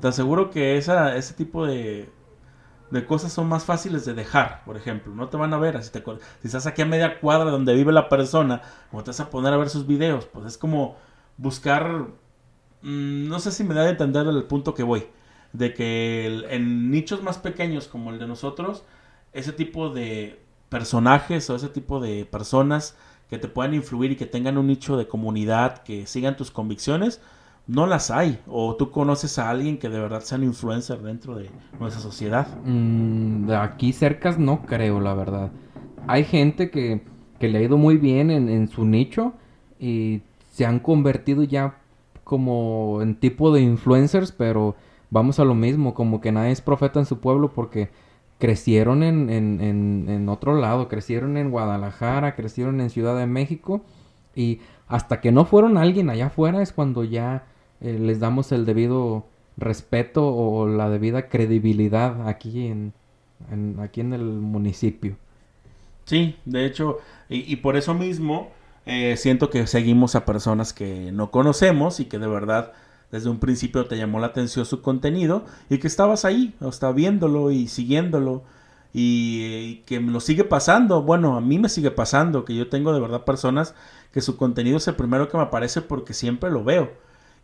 [0.00, 2.12] te aseguro que esa, ese tipo de,
[2.90, 5.14] de cosas son más fáciles de dejar, por ejemplo.
[5.14, 6.02] No te van a ver, así te,
[6.40, 9.52] si estás aquí a media cuadra donde vive la persona, como te vas a poner
[9.52, 10.96] a ver sus videos, pues es como
[11.36, 12.08] buscar,
[12.82, 15.06] mm, no sé si me da de entender el punto que voy,
[15.52, 18.84] de que en nichos más pequeños como el de nosotros,
[19.32, 22.96] ese tipo de personajes o ese tipo de personas
[23.28, 27.20] que te puedan influir y que tengan un nicho de comunidad, que sigan tus convicciones,
[27.66, 28.40] no las hay.
[28.48, 31.48] O tú conoces a alguien que de verdad sea un influencer dentro de
[31.78, 32.48] nuestra sociedad.
[32.64, 35.52] Mm, de aquí cercas no creo, la verdad.
[36.08, 37.02] Hay gente que,
[37.38, 39.34] que le ha ido muy bien en, en, su nicho
[39.78, 41.78] y se han convertido ya
[42.24, 44.74] como en tipo de influencers, pero
[45.10, 47.90] vamos a lo mismo, como que nadie es profeta en su pueblo porque
[48.38, 53.82] crecieron en, en, en, otro lado, crecieron en Guadalajara, crecieron en Ciudad de México
[54.34, 57.44] y hasta que no fueron alguien allá afuera es cuando ya
[57.80, 62.94] eh, les damos el debido respeto o la debida credibilidad aquí en,
[63.78, 65.16] aquí en el municipio.
[66.06, 66.98] Sí, de hecho,
[67.28, 68.50] y, por eso mismo
[68.86, 72.72] eh, siento que seguimos a personas que no conocemos y que de verdad
[73.10, 77.50] desde un principio te llamó la atención su contenido y que estabas ahí, está viéndolo
[77.50, 78.44] y siguiéndolo
[78.92, 81.02] y, y, que me lo sigue pasando.
[81.02, 83.74] Bueno, a mí me sigue pasando que yo tengo de verdad personas
[84.12, 86.90] que su contenido es el primero que me aparece porque siempre lo veo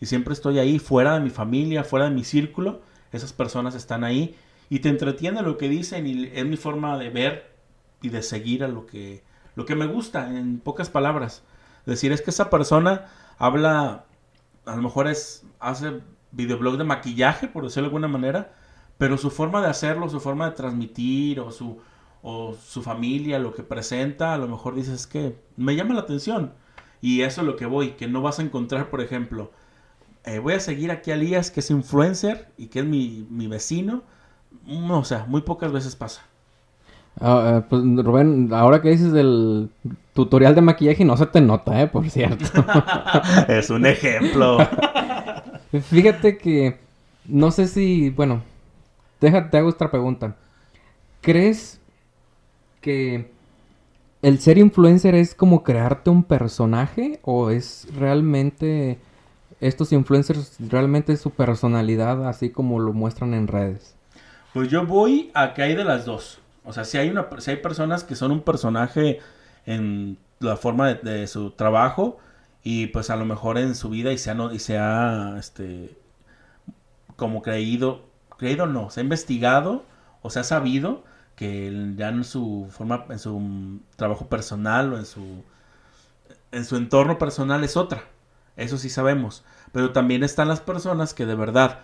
[0.01, 2.81] y siempre estoy ahí fuera de mi familia, fuera de mi círculo,
[3.12, 4.37] esas personas están ahí
[4.69, 7.51] y te entretiene lo que dicen y es mi forma de ver
[8.03, 9.23] y de seguir a lo que,
[9.55, 11.43] lo que me gusta, en pocas palabras.
[11.87, 13.07] Decir, es que esa persona
[13.39, 14.05] habla,
[14.67, 16.01] a lo mejor es, hace
[16.33, 18.53] videoblog de maquillaje, por decirlo de alguna manera,
[18.99, 21.79] pero su forma de hacerlo, su forma de transmitir o su,
[22.23, 26.53] o su familia, lo que presenta, a lo mejor dices que me llama la atención.
[27.01, 29.53] Y eso es lo que voy, que no vas a encontrar, por ejemplo,
[30.25, 33.47] eh, voy a seguir aquí a Elías, que es influencer y que es mi, mi
[33.47, 34.03] vecino.
[34.64, 36.23] No, mm, o sea, muy pocas veces pasa.
[37.21, 39.71] Ah, eh, pues Rubén, ahora que dices del
[40.12, 41.87] tutorial de maquillaje, no se te nota, ¿eh?
[41.87, 42.45] Por cierto.
[43.49, 44.59] es un ejemplo.
[45.91, 46.79] Fíjate que
[47.27, 48.43] no sé si, bueno,
[49.21, 50.37] déjate, te hago otra pregunta.
[51.21, 51.81] ¿Crees
[52.81, 53.31] que
[54.23, 58.99] el ser influencer es como crearte un personaje o es realmente
[59.61, 63.95] estos influencers realmente su personalidad así como lo muestran en redes?
[64.53, 66.41] Pues yo voy a que hay de las dos.
[66.67, 69.21] O sea, si hay una si hay personas que son un personaje
[69.64, 72.19] en la forma de, su trabajo
[72.62, 75.97] y pues a lo mejor en su vida y se ha, y se ha este
[77.17, 78.05] como creído,
[78.37, 79.85] creído no, se ha investigado
[80.23, 81.05] o se ha sabido
[81.37, 85.45] que ya en su forma, en su trabajo personal o en su
[86.53, 88.03] en su entorno personal es otra.
[88.57, 89.45] Eso sí sabemos.
[89.73, 91.81] Pero también están las personas que de verdad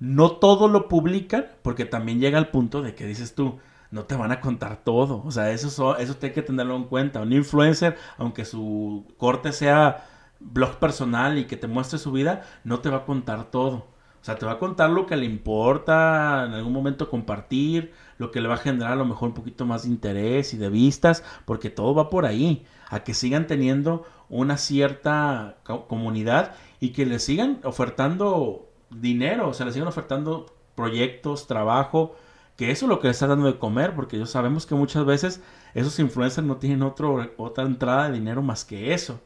[0.00, 3.58] no todo lo publican porque también llega al punto de que dices tú,
[3.90, 5.22] no te van a contar todo.
[5.24, 7.20] O sea, eso, so- eso hay que tenerlo en cuenta.
[7.22, 10.06] Un influencer, aunque su corte sea
[10.40, 13.86] blog personal y que te muestre su vida, no te va a contar todo.
[14.20, 18.30] O sea, te va a contar lo que le importa en algún momento compartir, lo
[18.32, 20.68] que le va a generar a lo mejor un poquito más de interés y de
[20.68, 26.90] vistas, porque todo va por ahí, a que sigan teniendo una cierta co- comunidad y
[26.90, 32.16] que le sigan ofertando dinero, o sea, le sigan ofertando proyectos, trabajo,
[32.56, 35.04] que eso es lo que le está dando de comer, porque ya sabemos que muchas
[35.04, 35.42] veces
[35.74, 39.20] esos influencers no tienen otro, otra entrada de dinero más que eso.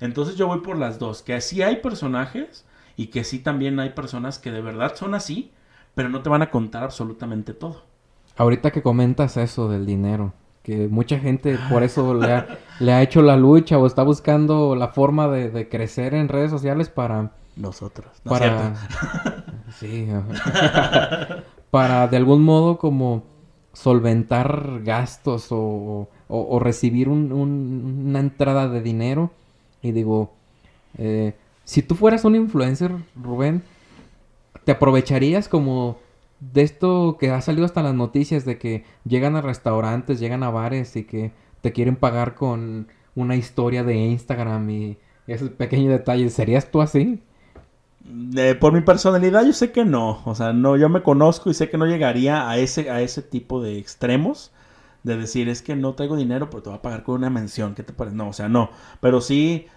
[0.00, 2.64] Entonces yo voy por las dos, que sí hay personajes
[2.96, 5.52] y que sí también hay personas que de verdad son así,
[5.94, 7.82] pero no te van a contar absolutamente todo.
[8.36, 10.32] Ahorita que comentas eso del dinero,
[10.64, 14.74] que mucha gente por eso le ha, le ha hecho la lucha o está buscando
[14.74, 17.32] la forma de, de crecer en redes sociales para...
[17.56, 18.08] Nosotros.
[18.24, 18.74] ¿no es para...
[18.74, 19.42] cierto?
[19.78, 20.08] Sí.
[21.74, 23.24] para de algún modo como
[23.72, 29.32] solventar gastos o, o- recibir un- un- una entrada de dinero.
[29.82, 30.18] Y digo,
[30.98, 33.62] eh, si tú fueras un influencer, Rubén,
[34.64, 35.98] ¿te aprovecharías como
[36.40, 40.50] de esto que ha salido hasta las noticias de que llegan a restaurantes, llegan a
[40.50, 46.28] bares y que te quieren pagar con una historia de Instagram y ese pequeño detalle?
[46.30, 47.22] ¿Serías tú así?
[48.06, 51.54] Eh, por mi personalidad yo sé que no, o sea, no, yo me conozco y
[51.54, 54.52] sé que no llegaría a ese, a ese tipo de extremos
[55.04, 57.74] de decir es que no traigo dinero pero te voy a pagar con una mención,
[57.74, 58.14] ¿qué te parece?
[58.14, 58.68] No, o sea, no,
[59.00, 59.68] pero sí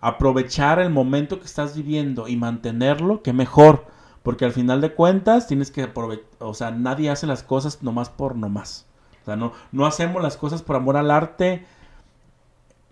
[0.00, 3.86] aprovechar el momento que estás viviendo y mantenerlo, que mejor,
[4.22, 8.08] porque al final de cuentas tienes que aprovechar, o sea, nadie hace las cosas nomás
[8.08, 8.86] por nomás,
[9.22, 11.66] o sea, no, no hacemos las cosas por amor al arte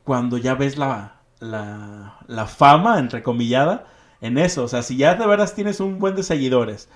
[0.05, 3.86] cuando ya ves la, la, la fama, entrecomillada,
[4.22, 4.64] en eso.
[4.64, 6.88] O sea, si ya de veras tienes un buen de seguidores,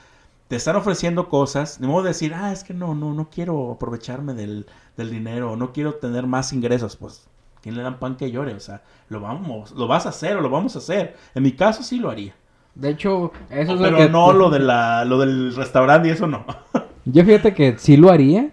[0.49, 3.73] te están ofreciendo cosas, de modo de decir, ah, es que no, no, no quiero
[3.73, 4.67] aprovecharme del,
[4.97, 7.29] del dinero, no quiero tener más ingresos, pues,
[7.63, 8.55] ¿quién le dan pan que llore?
[8.55, 11.17] O sea, lo vamos, lo vas a hacer o lo vamos a hacer.
[11.35, 12.35] En mi caso sí lo haría.
[12.75, 14.09] De hecho, eso es lo Pero que...
[14.09, 16.45] no lo, de la, lo del restaurante y eso no.
[17.05, 18.53] Yo fíjate que sí lo haría,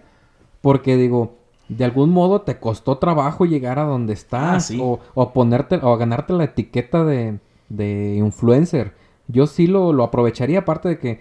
[0.62, 1.36] porque digo,
[1.68, 4.78] de algún modo te costó trabajo llegar a donde estás, Ah, sí.
[4.78, 7.40] o, o ponerte, o ganarte la etiqueta de,
[7.76, 8.94] de influencer.
[9.28, 11.20] Yo sí lo, lo aprovecharía, aparte de que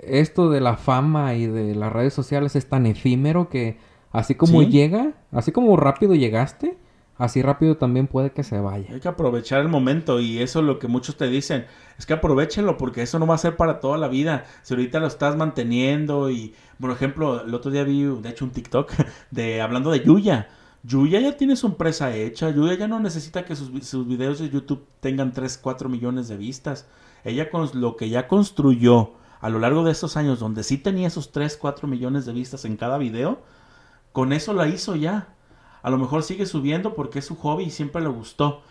[0.00, 3.78] esto de la fama y de las redes sociales es tan efímero que
[4.12, 4.68] así como Sí.
[4.68, 6.76] llega, así como rápido llegaste,
[7.16, 8.86] así rápido también puede que se vaya.
[8.92, 11.64] Hay que aprovechar el momento y eso es lo que muchos te dicen.
[11.96, 14.44] Es que aprovechenlo porque eso no va a ser para toda la vida.
[14.62, 18.50] Si ahorita lo estás manteniendo y, por ejemplo, el otro día vi, de hecho, un
[18.50, 18.92] TikTok
[19.30, 20.48] de hablando de Yuya.
[20.84, 22.50] Yuya ya tiene su empresa hecha.
[22.50, 26.36] Yuya ya no necesita que sus, sus videos de YouTube tengan 3, 4 millones de
[26.36, 26.86] vistas.
[27.24, 31.08] Ella con lo que ya construyó a lo largo de estos años, donde sí tenía
[31.08, 33.42] esos 3, 4 millones de vistas en cada video,
[34.12, 35.34] con eso la hizo ya.
[35.82, 38.62] A lo mejor sigue subiendo porque es su hobby y siempre le gustó.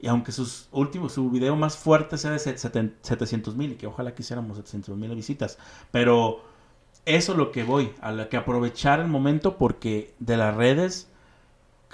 [0.00, 4.14] Y aunque sus últimos, su video más fuerte sea de 700 mil, y que ojalá
[4.14, 5.58] quisiéramos 700 mil visitas.
[5.92, 6.40] Pero
[7.04, 11.08] eso es lo que voy, a la que aprovechar el momento porque de las redes,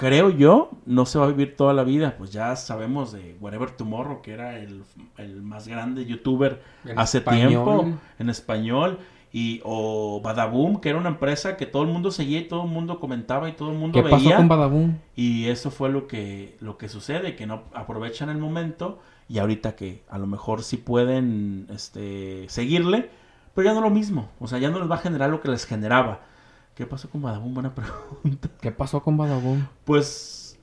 [0.03, 2.17] creo yo, no se va a vivir toda la vida.
[2.19, 4.83] Pues ya sabemos de Whatever Tomorrow, que era el,
[5.17, 7.49] el más grande youtuber En hace español.
[7.49, 7.87] tiempo
[8.19, 8.99] en español.
[9.35, 12.69] Y, o Badaboom, que era una empresa que todo el mundo seguía y todo el
[12.69, 14.19] mundo comentaba y todo el mundo ¿Qué veía.
[14.19, 14.99] pasó con Badaboom?
[15.17, 18.99] Y eso fue lo que, lo que sucede, que no aprovechan el momento
[19.29, 23.09] y ahorita que a lo mejor sí pueden este, seguirle,
[23.55, 25.49] pero ya no lo mismo, o sea, ya no les va a generar lo que
[25.49, 26.21] les generaba.
[26.75, 27.55] ¿Qué pasó con Badabun?
[27.55, 28.49] Buena pregunta.
[28.61, 29.67] ¿Qué pasó con Badaboom?
[29.85, 30.59] Pues,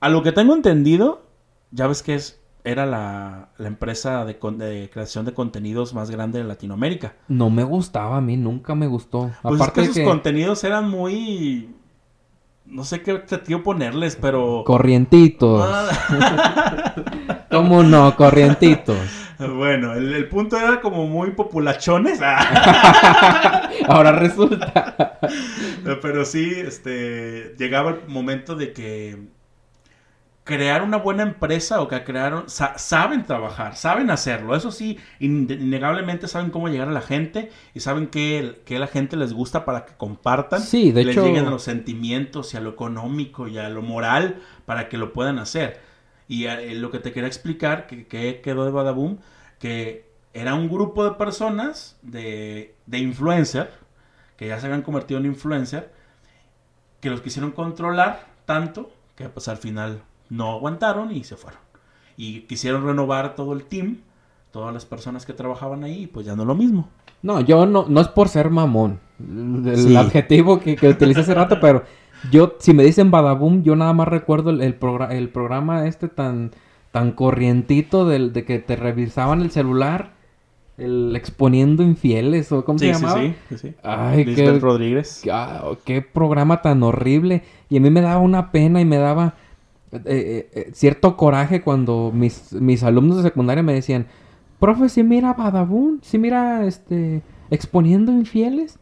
[0.00, 1.22] a lo que tengo entendido,
[1.70, 6.10] ya ves que es, era la, la empresa de, con- de creación de contenidos más
[6.10, 7.14] grande de Latinoamérica.
[7.28, 9.30] No me gustaba a mí, nunca me gustó.
[9.42, 11.74] Pues Aparte es que sus contenidos eran muy...
[12.64, 14.62] No sé qué adjetivo ponerles, pero...
[14.64, 15.68] Corrientitos.
[15.68, 16.94] Ah.
[17.50, 18.16] ¿Cómo no?
[18.16, 18.96] Corrientitos.
[19.40, 22.20] Bueno, el, el punto era como muy populachones.
[23.90, 23.96] Ah.
[23.96, 25.18] Ahora resulta.
[26.02, 29.18] Pero sí, este, llegaba el momento de que
[30.44, 34.56] crear una buena empresa o que crearon, saben trabajar, saben hacerlo.
[34.56, 39.16] Eso sí, innegablemente saben cómo llegar a la gente y saben que, que la gente
[39.16, 40.60] les gusta para que compartan.
[40.60, 41.26] Sí, de les hecho.
[41.26, 45.12] lleguen a los sentimientos y a lo económico y a lo moral para que lo
[45.12, 45.80] puedan hacer.
[46.26, 49.18] Y eh, lo que te quería explicar, que, que quedó de Badaboom,
[49.58, 53.70] que era un grupo de personas, de, de influencer,
[54.40, 55.92] que ya se habían convertido en influencer,
[57.00, 61.60] que los quisieron controlar tanto que pues al final no aguantaron y se fueron.
[62.16, 63.98] Y quisieron renovar todo el team,
[64.50, 66.88] todas las personas que trabajaban ahí, pues ya no lo mismo.
[67.20, 71.60] No, yo no, no es por ser mamón, el adjetivo que, que utilicé hace rato,
[71.60, 71.84] pero
[72.30, 74.78] yo, si me dicen Badaboom, yo nada más recuerdo el, el,
[75.10, 76.52] el programa este tan,
[76.92, 80.14] tan corrientito del, de que te revisaban el celular,
[80.80, 83.20] el exponiendo infieles, o cómo se llamaba.
[83.20, 83.74] Sí, sí, sí.
[83.82, 85.22] Ay, qué, Rodríguez.
[85.30, 87.42] Ah, qué programa tan horrible.
[87.68, 89.34] Y a mí me daba una pena y me daba
[89.92, 94.06] eh, eh, eh, cierto coraje cuando mis, mis alumnos de secundaria me decían,
[94.58, 98.78] profe, si mira Badaboom, si mira este exponiendo infieles.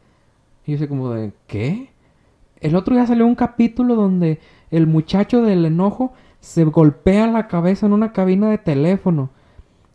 [0.67, 1.91] Y yo sé como de, ¿qué?
[2.61, 4.39] El otro día salió un capítulo donde
[4.71, 9.31] el muchacho del enojo se golpea la cabeza en una cabina de teléfono.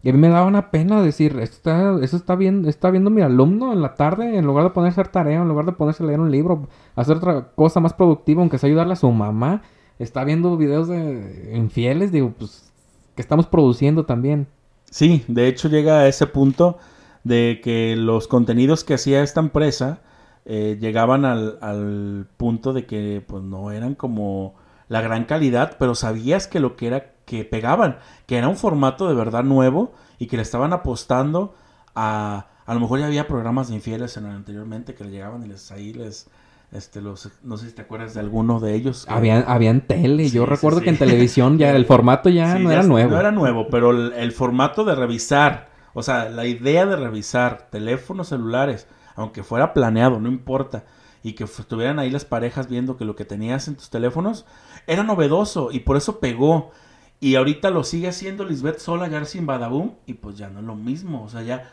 [0.04, 3.22] Y a mí me daba una pena decir, está, eso está, bien, está viendo mi
[3.22, 6.04] alumno en la tarde, en lugar de ponerse a hacer tarea, en lugar de ponerse
[6.04, 9.62] a leer un libro, hacer otra cosa más productiva, aunque sea ayudarle a su mamá,
[10.00, 12.70] está viendo videos de infieles, digo, pues,
[13.16, 14.48] que estamos produciendo también.
[14.92, 16.78] Sí, de hecho llega a ese punto
[17.24, 20.02] de que los contenidos que hacía esta empresa
[20.46, 24.56] eh, llegaban al, al, punto de que pues no eran como
[24.94, 29.10] la gran calidad, pero sabías que lo que era que pegaban, que era un formato
[29.10, 31.56] de verdad nuevo y que le estaban apostando
[31.96, 35.48] a a lo mejor ya había programas de infieles en anteriormente que le llegaban y
[35.48, 36.28] les ahí les
[36.72, 40.46] este los no sé si te acuerdas de alguno de ellos habían habían tele yo
[40.46, 43.90] recuerdo que en televisión ya el formato ya no era nuevo no era nuevo pero
[43.90, 49.74] el, el, formato de revisar o sea la idea de revisar teléfonos celulares aunque fuera
[49.74, 50.84] planeado no importa
[51.24, 54.46] y que estuvieran ahí las parejas viendo que lo que tenías en tus teléfonos
[54.88, 56.72] era novedoso y por eso pegó
[57.20, 60.66] y ahorita lo sigue haciendo Lisbeth sola ya sin Badaboom y pues ya no es
[60.66, 61.72] lo mismo o sea ya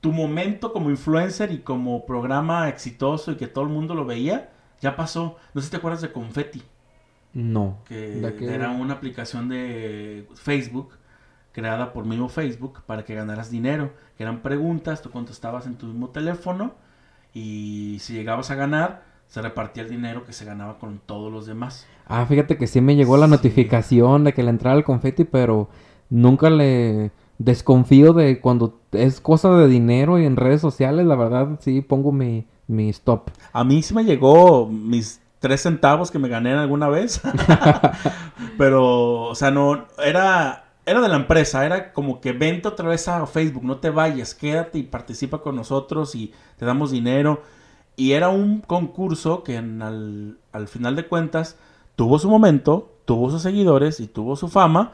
[0.00, 4.50] tu momento como influencer y como programa exitoso y que todo el mundo lo veía,
[4.80, 5.36] ya pasó.
[5.54, 6.62] No sé si te acuerdas de Confetti.
[7.34, 7.78] No.
[7.86, 10.94] Que era una aplicación de Facebook
[11.52, 13.92] creada por mismo Facebook para que ganaras dinero.
[14.16, 16.74] Que eran preguntas, tú contestabas en tu mismo teléfono
[17.34, 21.46] y si llegabas a ganar, se repartía el dinero que se ganaba con todos los
[21.46, 21.86] demás.
[22.06, 25.68] Ah, fíjate que sí me llegó la notificación de que le entraba el confeti, pero
[26.10, 31.60] nunca le desconfío de cuando es cosa de dinero y en redes sociales, la verdad
[31.60, 33.30] sí pongo mi, mi stop.
[33.52, 37.20] A mí sí me llegó mis tres centavos que me gané alguna vez.
[38.58, 43.06] Pero, o sea, no, era, era de la empresa, era como que vente otra vez
[43.06, 47.42] a Facebook, no te vayas, quédate y participa con nosotros y te damos dinero.
[48.00, 51.58] Y era un concurso que al, al final de cuentas
[51.96, 54.92] tuvo su momento, tuvo sus seguidores y tuvo su fama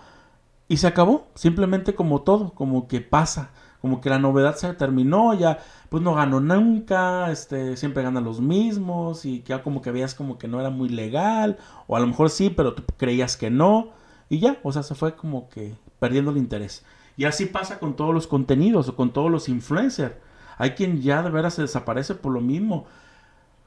[0.66, 3.50] y se acabó, simplemente como todo, como que pasa,
[3.80, 8.40] como que la novedad se terminó, ya pues no ganó nunca, este, siempre ganan los
[8.40, 12.09] mismos y ya como que veías como que no era muy legal, o a lo
[12.09, 13.90] mejor sí, pero creías que no,
[14.28, 16.84] y ya, o sea, se fue como que perdiendo el interés.
[17.16, 20.16] Y así pasa con todos los contenidos o con todos los influencers.
[20.57, 22.86] Hay quien ya de veras se desaparece por lo mismo.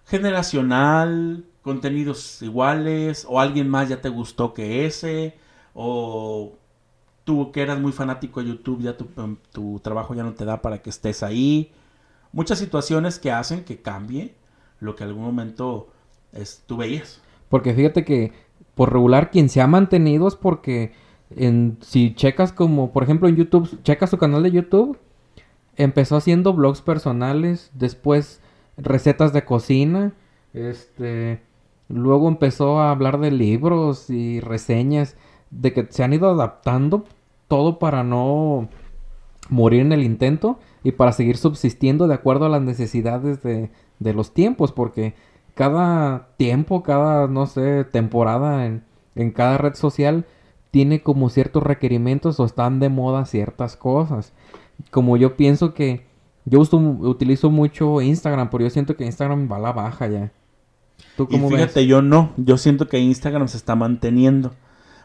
[0.06, 5.38] Generacional, contenidos iguales, o alguien más ya te gustó que ese,
[5.74, 6.54] o
[7.24, 10.62] tú que eras muy fanático de YouTube, ya em, tu, trabajo ya no te da
[10.62, 11.72] para que estés ahí.
[12.32, 14.34] Muchas situaciones que hacen que cambie
[14.80, 15.90] lo que algún momento
[16.32, 17.22] es, tú veías.
[17.50, 18.34] Porque fíjate que
[18.74, 20.94] por regular quien se ha mantenido es porque
[21.36, 24.98] en, si checas como, por ejemplo en YouTube, checas su canal de YouTube,
[25.80, 28.42] empezó haciendo blogs personales, después
[28.78, 30.14] recetas de cocina,
[30.54, 31.42] este,
[31.88, 35.16] luego empezó a hablar de libros y reseñas,
[35.52, 37.06] de que se han ido adaptando
[37.48, 38.68] todo para no
[39.50, 44.14] morir en el intento y para seguir subsistiendo de acuerdo a las necesidades de, de
[44.14, 45.16] los tiempos, porque
[45.56, 48.84] cada tiempo, cada, no sé, temporada en,
[49.16, 50.26] en cada red social
[50.72, 54.34] tiene como ciertos requerimientos o están de moda ciertas cosas.
[54.92, 56.06] Como yo pienso que
[56.46, 60.32] yo uso, utilizo mucho Instagram, pero yo siento que Instagram va a la baja ya.
[61.16, 62.34] ¿Tú cómo y fíjate, yo no.
[62.38, 64.52] Yo siento que Instagram se está manteniendo.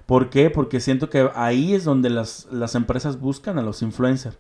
[0.07, 0.51] ¿Por qué?
[0.51, 4.39] Porque siento que ahí es donde las, las empresas buscan a los influencers.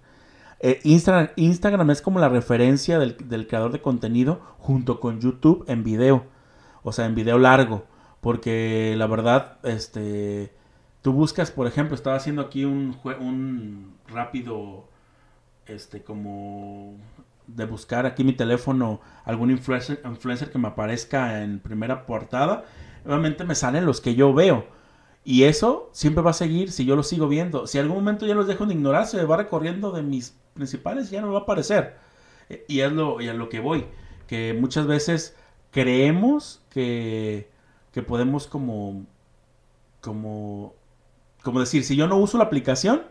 [0.61, 5.64] eh, Instagram, Instagram es como la referencia del, del creador de contenido junto con YouTube
[5.68, 6.24] en video.
[6.82, 7.85] O sea, en video largo.
[8.20, 10.53] Porque la verdad, este,
[11.03, 14.89] tú buscas, por ejemplo, estaba haciendo aquí un, un rápido,
[15.67, 16.97] este, como
[17.47, 22.65] de buscar aquí mi teléfono algún influencer, que me aparezca en primera portada.
[23.05, 24.67] Obviamente me salen los que yo veo.
[25.25, 27.67] Y eso siempre va a seguir si yo lo sigo viendo.
[27.67, 31.21] Si algún momento ya los dejo de ignorar, se va recorriendo de mis principales ya
[31.21, 31.97] no va a aparecer.
[32.49, 33.87] Eh, Y es lo, y lo que voy.
[34.27, 35.37] Que muchas veces
[35.71, 37.51] creemos que,
[37.93, 39.07] que podemos como,
[40.01, 40.75] como,
[41.43, 43.03] como decir, si yo no uso la aplicación,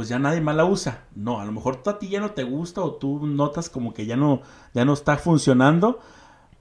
[0.00, 1.04] pues ya nadie más la usa.
[1.14, 3.92] No, a lo mejor tú a ti ya no te gusta o tú notas como
[3.92, 4.40] que ya no,
[4.72, 6.00] ya no está funcionando,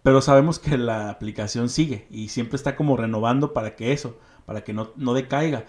[0.04, 4.66] pero sabemos que la aplicación sigue y siempre está como renovando para que eso, para
[4.66, 5.64] que no, no decaiga.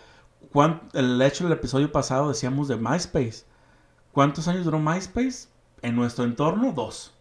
[0.52, 3.44] ¿Cuán- el hecho del episodio pasado decíamos de MySpace.
[4.10, 5.46] ¿Cuántos años duró MySpace?
[5.82, 7.14] En nuestro entorno, dos.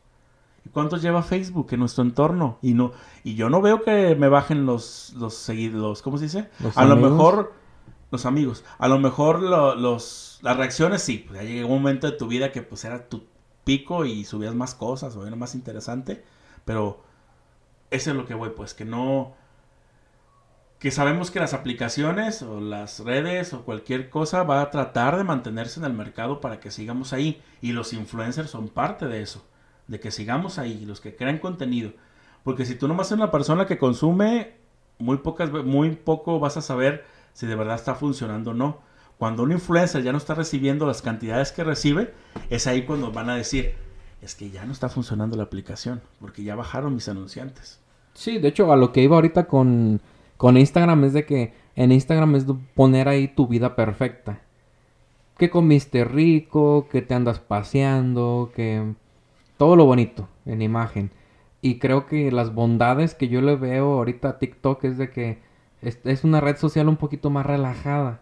[0.65, 2.57] ¿Y cuántos lleva Facebook en nuestro entorno?
[2.63, 2.91] Y no,
[3.23, 6.49] y yo no veo que me bajen los, los seguidores, ¿cómo se dice?
[6.59, 7.53] Los a lo mejor,
[8.09, 12.09] los amigos, a lo mejor lo- los, las reacciones sí, pues ya llegó un momento
[12.09, 13.25] de tu vida que pues era tu
[13.63, 16.23] pico y subías más cosas o era más interesante,
[16.65, 17.03] pero
[17.91, 19.35] eso es lo que voy, pues que no,
[20.79, 25.23] que sabemos que las aplicaciones o las redes o cualquier cosa va a tratar de
[25.23, 29.45] mantenerse en el mercado para que sigamos ahí y los influencers son parte de eso,
[29.87, 31.91] de que sigamos ahí, los que crean contenido,
[32.43, 34.55] porque si tú nomás eres una persona que consume,
[34.99, 38.88] muy pocas, muy poco vas a saber si de verdad está funcionando o no.
[39.19, 42.13] Cuando un influencer ya no está recibiendo las cantidades que recibe,
[42.49, 43.73] es ahí cuando van a decir,
[44.21, 47.81] es que ya no está funcionando la aplicación, porque ya bajaron mis anunciantes.
[48.13, 49.99] Sí, de hecho, a lo que iba ahorita con,
[50.37, 54.39] con Instagram es de que en Instagram es poner ahí tu vida perfecta.
[55.37, 58.93] Que comiste rico, que te andas paseando, que
[59.57, 61.11] todo lo bonito en imagen.
[61.61, 65.39] Y creo que las bondades que yo le veo ahorita a TikTok es de que
[65.81, 68.21] es una red social un poquito más relajada.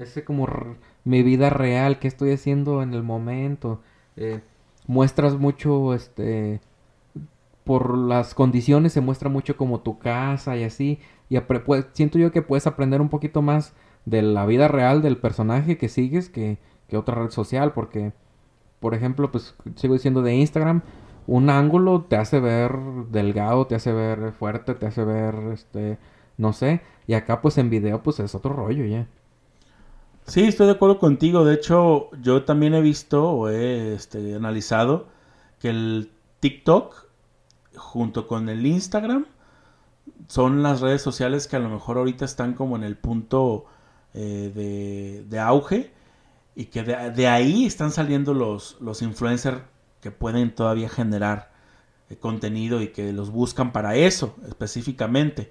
[0.00, 0.48] Es como
[1.04, 3.82] mi vida real, qué estoy haciendo en el momento.
[4.16, 4.40] Eh,
[4.86, 6.60] muestras mucho, este,
[7.64, 11.00] por las condiciones se muestra mucho como tu casa y así.
[11.28, 11.38] Y
[11.92, 13.74] siento yo que puedes aprender un poquito más
[14.06, 17.72] de la vida real del personaje que sigues que, que otra red social.
[17.74, 18.12] Porque,
[18.80, 20.82] por ejemplo, pues sigo diciendo de Instagram,
[21.26, 22.74] un ángulo te hace ver
[23.10, 25.98] delgado, te hace ver fuerte, te hace ver, este,
[26.38, 26.80] no sé.
[27.06, 29.06] Y acá pues en video pues es otro rollo ya.
[30.30, 31.44] Sí, estoy de acuerdo contigo.
[31.44, 35.08] De hecho, yo también he visto o he este, analizado
[35.58, 36.94] que el TikTok
[37.74, 39.26] junto con el Instagram
[40.28, 43.64] son las redes sociales que a lo mejor ahorita están como en el punto
[44.14, 45.90] eh, de, auge
[46.54, 49.62] y que de, de ahí están saliendo los, los influencers
[50.00, 51.50] que pueden todavía generar
[52.08, 55.50] eh, contenido y que los buscan para eso específicamente.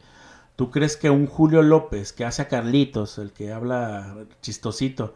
[0.59, 5.15] ¿Tú crees que un Julio López que hace a Carlitos, el que habla chistosito,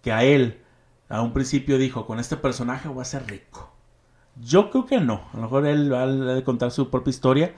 [0.00, 0.60] que a él
[1.08, 3.72] a un principio dijo, con este personaje voy a ser rico?
[4.40, 5.24] Yo creo que no.
[5.32, 7.54] A lo mejor él va a contar su propia historia,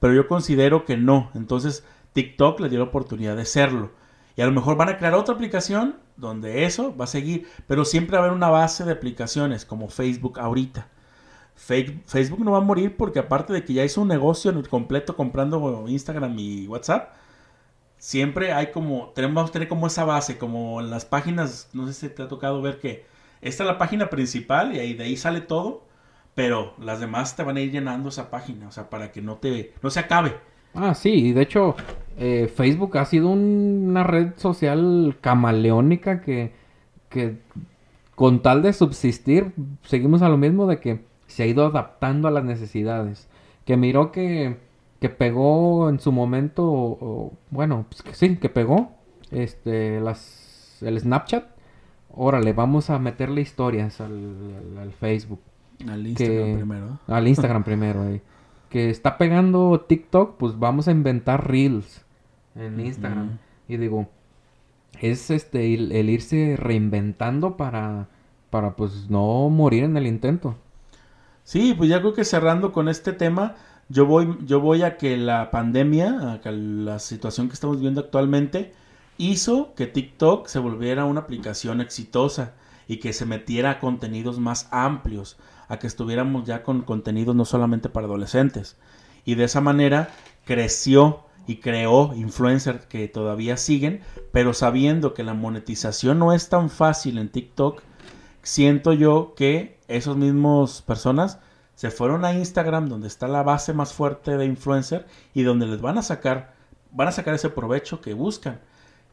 [0.00, 1.30] pero yo considero que no.
[1.34, 3.92] Entonces TikTok le dio la oportunidad de serlo.
[4.36, 7.86] Y a lo mejor van a crear otra aplicación donde eso va a seguir, pero
[7.86, 10.88] siempre va a haber una base de aplicaciones como Facebook ahorita.
[11.56, 14.68] Facebook no va a morir porque aparte de que ya hizo un negocio en el
[14.68, 17.12] completo comprando Instagram y WhatsApp,
[17.98, 21.86] siempre hay como, tenemos, vamos a tener como esa base, como en las páginas, no
[21.86, 23.04] sé si te ha tocado ver que
[23.42, 25.84] esta es la página principal y ahí de ahí sale todo,
[26.34, 29.36] pero las demás te van a ir llenando esa página, o sea, para que no
[29.36, 30.34] te, no se acabe.
[30.74, 31.74] Ah, sí, de hecho,
[32.18, 36.52] eh, Facebook ha sido un- una red social camaleónica que
[38.14, 39.52] con tal de subsistir,
[39.84, 43.28] seguimos a lo mismo de que se ha ido adaptando a las necesidades.
[43.64, 44.56] Que miró que,
[45.00, 48.92] que pegó en su momento, o- o- bueno, pues que sí, que pegó
[49.30, 51.44] este, las, el Snapchat.
[52.18, 54.12] Órale, vamos a meterle historias al,
[54.72, 55.40] al- al Facebook.
[55.88, 56.98] Al Instagram Que- primero.
[57.06, 58.22] Al Instagram primero, ahí.
[58.70, 62.04] Que está pegando TikTok, pues vamos a inventar Reels
[62.56, 63.38] en Instagram.
[63.68, 64.08] Y digo,
[65.00, 68.08] es este el, el irse reinventando para,
[68.50, 70.56] para pues no morir en el intento.
[71.46, 73.54] Sí, pues ya creo que cerrando con este tema,
[73.88, 78.00] yo voy, yo voy a que la pandemia, a que la situación que estamos viviendo
[78.00, 78.74] actualmente,
[79.16, 82.54] hizo que TikTok se volviera una aplicación exitosa
[82.88, 85.36] y que se metiera a contenidos más amplios,
[85.68, 88.76] a que estuviéramos ya con contenidos no solamente para adolescentes.
[89.24, 90.08] Y de esa manera
[90.44, 94.00] creció y creó influencers que todavía siguen,
[94.32, 97.82] pero sabiendo que la monetización no es tan fácil en TikTok,
[98.46, 101.40] siento yo que esos mismos personas
[101.74, 105.80] se fueron a Instagram, donde está la base más fuerte de influencer y donde les
[105.80, 106.54] van a sacar,
[106.92, 108.60] van a sacar ese provecho que buscan.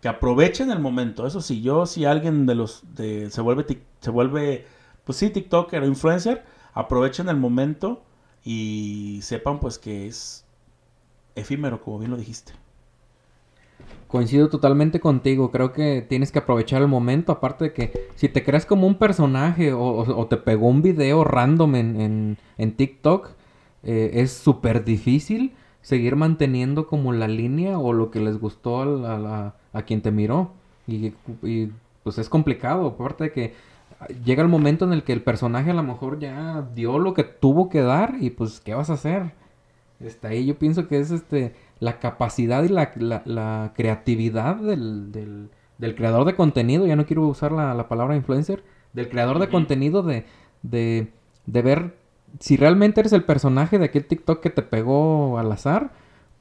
[0.01, 1.25] Que aprovechen el momento.
[1.25, 3.65] Eso sí, yo, si alguien de los de, se vuelve,
[3.99, 4.67] se vuelve,
[5.03, 8.03] pues sí, TikToker o influencer, aprovechen el momento
[8.43, 10.45] y sepan pues que es
[11.35, 12.53] efímero, como bien lo dijiste.
[14.07, 18.43] Coincido totalmente contigo, creo que tienes que aprovechar el momento, aparte de que si te
[18.43, 23.29] creas como un personaje o, te pegó un video random en, en, TikTok,
[23.81, 29.55] eh, es súper difícil seguir manteniendo como la línea o lo que les gustó a,
[29.73, 30.51] a, quien te miró.
[30.85, 31.71] Y, y,
[32.03, 33.53] pues es complicado, aparte de que
[34.23, 37.23] llega el momento en el que el personaje a lo mejor ya dio lo que
[37.23, 39.31] tuvo que dar y pues ¿qué vas a hacer?
[39.99, 45.49] Está ahí yo pienso que es este la capacidad y la, creatividad del,
[45.95, 48.63] creador de contenido, ya no quiero usar la, palabra influencer,
[48.93, 50.25] del creador de contenido de,
[50.61, 51.11] de,
[51.45, 51.97] ver
[52.39, 55.91] si realmente eres el personaje de aquel TikTok que te pegó al azar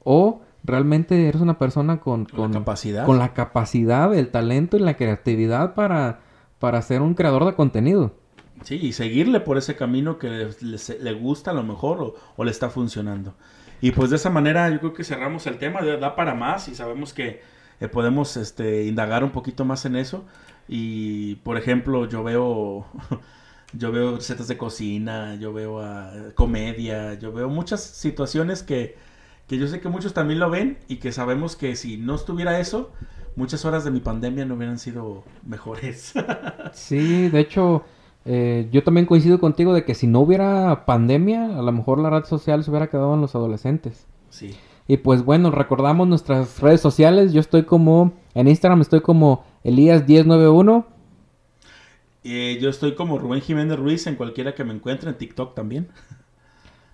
[0.05, 3.05] o realmente eres una persona con, con, la capacidad.
[3.05, 6.21] con la capacidad, el talento y la creatividad para,
[6.59, 8.13] para ser un creador de contenido.
[8.63, 12.69] Sí, y seguirle por ese camino que le, gusta a lo mejor o le está
[12.69, 13.33] funcionando.
[13.83, 16.73] Y pues de esa manera yo creo que cerramos el tema, da para más y
[16.73, 17.41] sabemos que
[17.81, 20.23] eh, podemos este, indagar un poquito más en eso.
[20.69, 22.87] Y por ejemplo, yo veo,
[23.73, 28.95] yo veo recetas de cocina, yo veo ah, comedia, yo veo muchas situaciones que,
[29.49, 32.61] que yo sé que muchos también lo ven y que sabemos que si no estuviera
[32.61, 32.93] eso,
[33.35, 36.13] muchas horas de mi pandemia no hubieran sido mejores.
[36.71, 37.83] sí, de hecho,
[38.25, 42.09] eh, yo también coincido contigo de que si no hubiera pandemia, a lo mejor la
[42.09, 44.05] red social se hubiera quedado en los adolescentes.
[44.29, 44.55] Sí.
[44.87, 47.33] Y pues bueno, recordamos nuestras redes sociales.
[47.33, 50.85] Yo estoy como, en Instagram estoy como Elías1091.
[52.25, 55.87] Eh, yo estoy como Rubén Jiménez Ruiz en cualquiera que me encuentre, en TikTok también.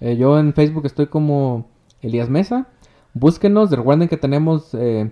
[0.02, 1.68] Eh, yo en Facebook estoy como
[2.02, 2.68] Elías Mesa.
[3.14, 5.12] Búsquenos, recuerden que tenemos eh,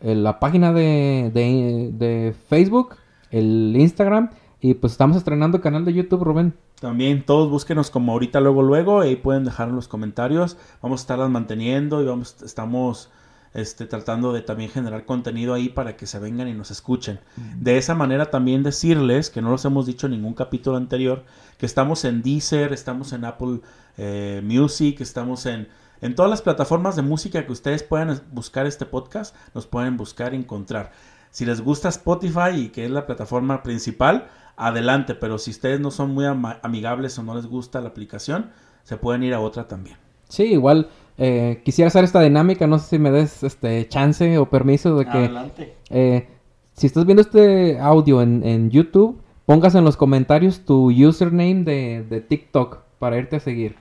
[0.00, 2.94] la página de, de Facebook,
[3.32, 4.30] el Instagram
[4.64, 6.54] y pues estamos estrenando canal de YouTube, Rubén.
[6.80, 9.00] También todos búsquenos como ahorita, luego, luego.
[9.00, 10.56] Ahí pueden dejar en los comentarios.
[10.80, 13.10] Vamos a estarlas manteniendo y vamos, estamos
[13.54, 17.18] este, tratando de también generar contenido ahí para que se vengan y nos escuchen.
[17.58, 21.24] De esa manera también decirles, que no los hemos dicho en ningún capítulo anterior,
[21.58, 23.62] que estamos en Deezer, estamos en Apple
[23.98, 25.66] eh, Music, estamos en,
[26.00, 30.34] en todas las plataformas de música que ustedes puedan buscar este podcast, nos pueden buscar
[30.34, 30.92] y encontrar.
[31.32, 35.90] Si les gusta Spotify y que es la plataforma principal, adelante, pero si ustedes no
[35.90, 38.50] son muy amigables o no les gusta la aplicación,
[38.82, 39.96] se pueden ir a otra también.
[40.28, 40.88] Sí, igual
[41.18, 45.04] eh, quisiera hacer esta dinámica, no sé si me des este chance o permiso de
[45.04, 45.10] que...
[45.10, 45.76] Adelante.
[45.90, 46.28] Eh,
[46.74, 52.20] si estás viendo este audio en, YouTube, pongas en los comentarios tu username de, de,
[52.22, 53.76] TikTok para irte a seguir.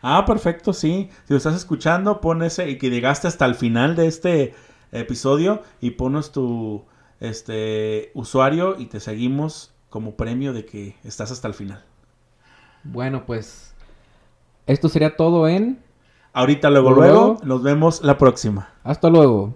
[0.00, 1.10] Ah, perfecto, sí.
[1.24, 4.54] Si lo estás escuchando, pon ese y que llegaste hasta el final de este
[4.92, 6.84] episodio y ponos tu
[7.18, 11.84] este usuario y te seguimos como premio de que estás hasta el final.
[12.84, 13.74] Bueno, pues
[14.66, 15.82] esto sería todo en...
[16.32, 18.68] Ahorita luego, luego, luego nos vemos la próxima.
[18.84, 19.54] Hasta luego.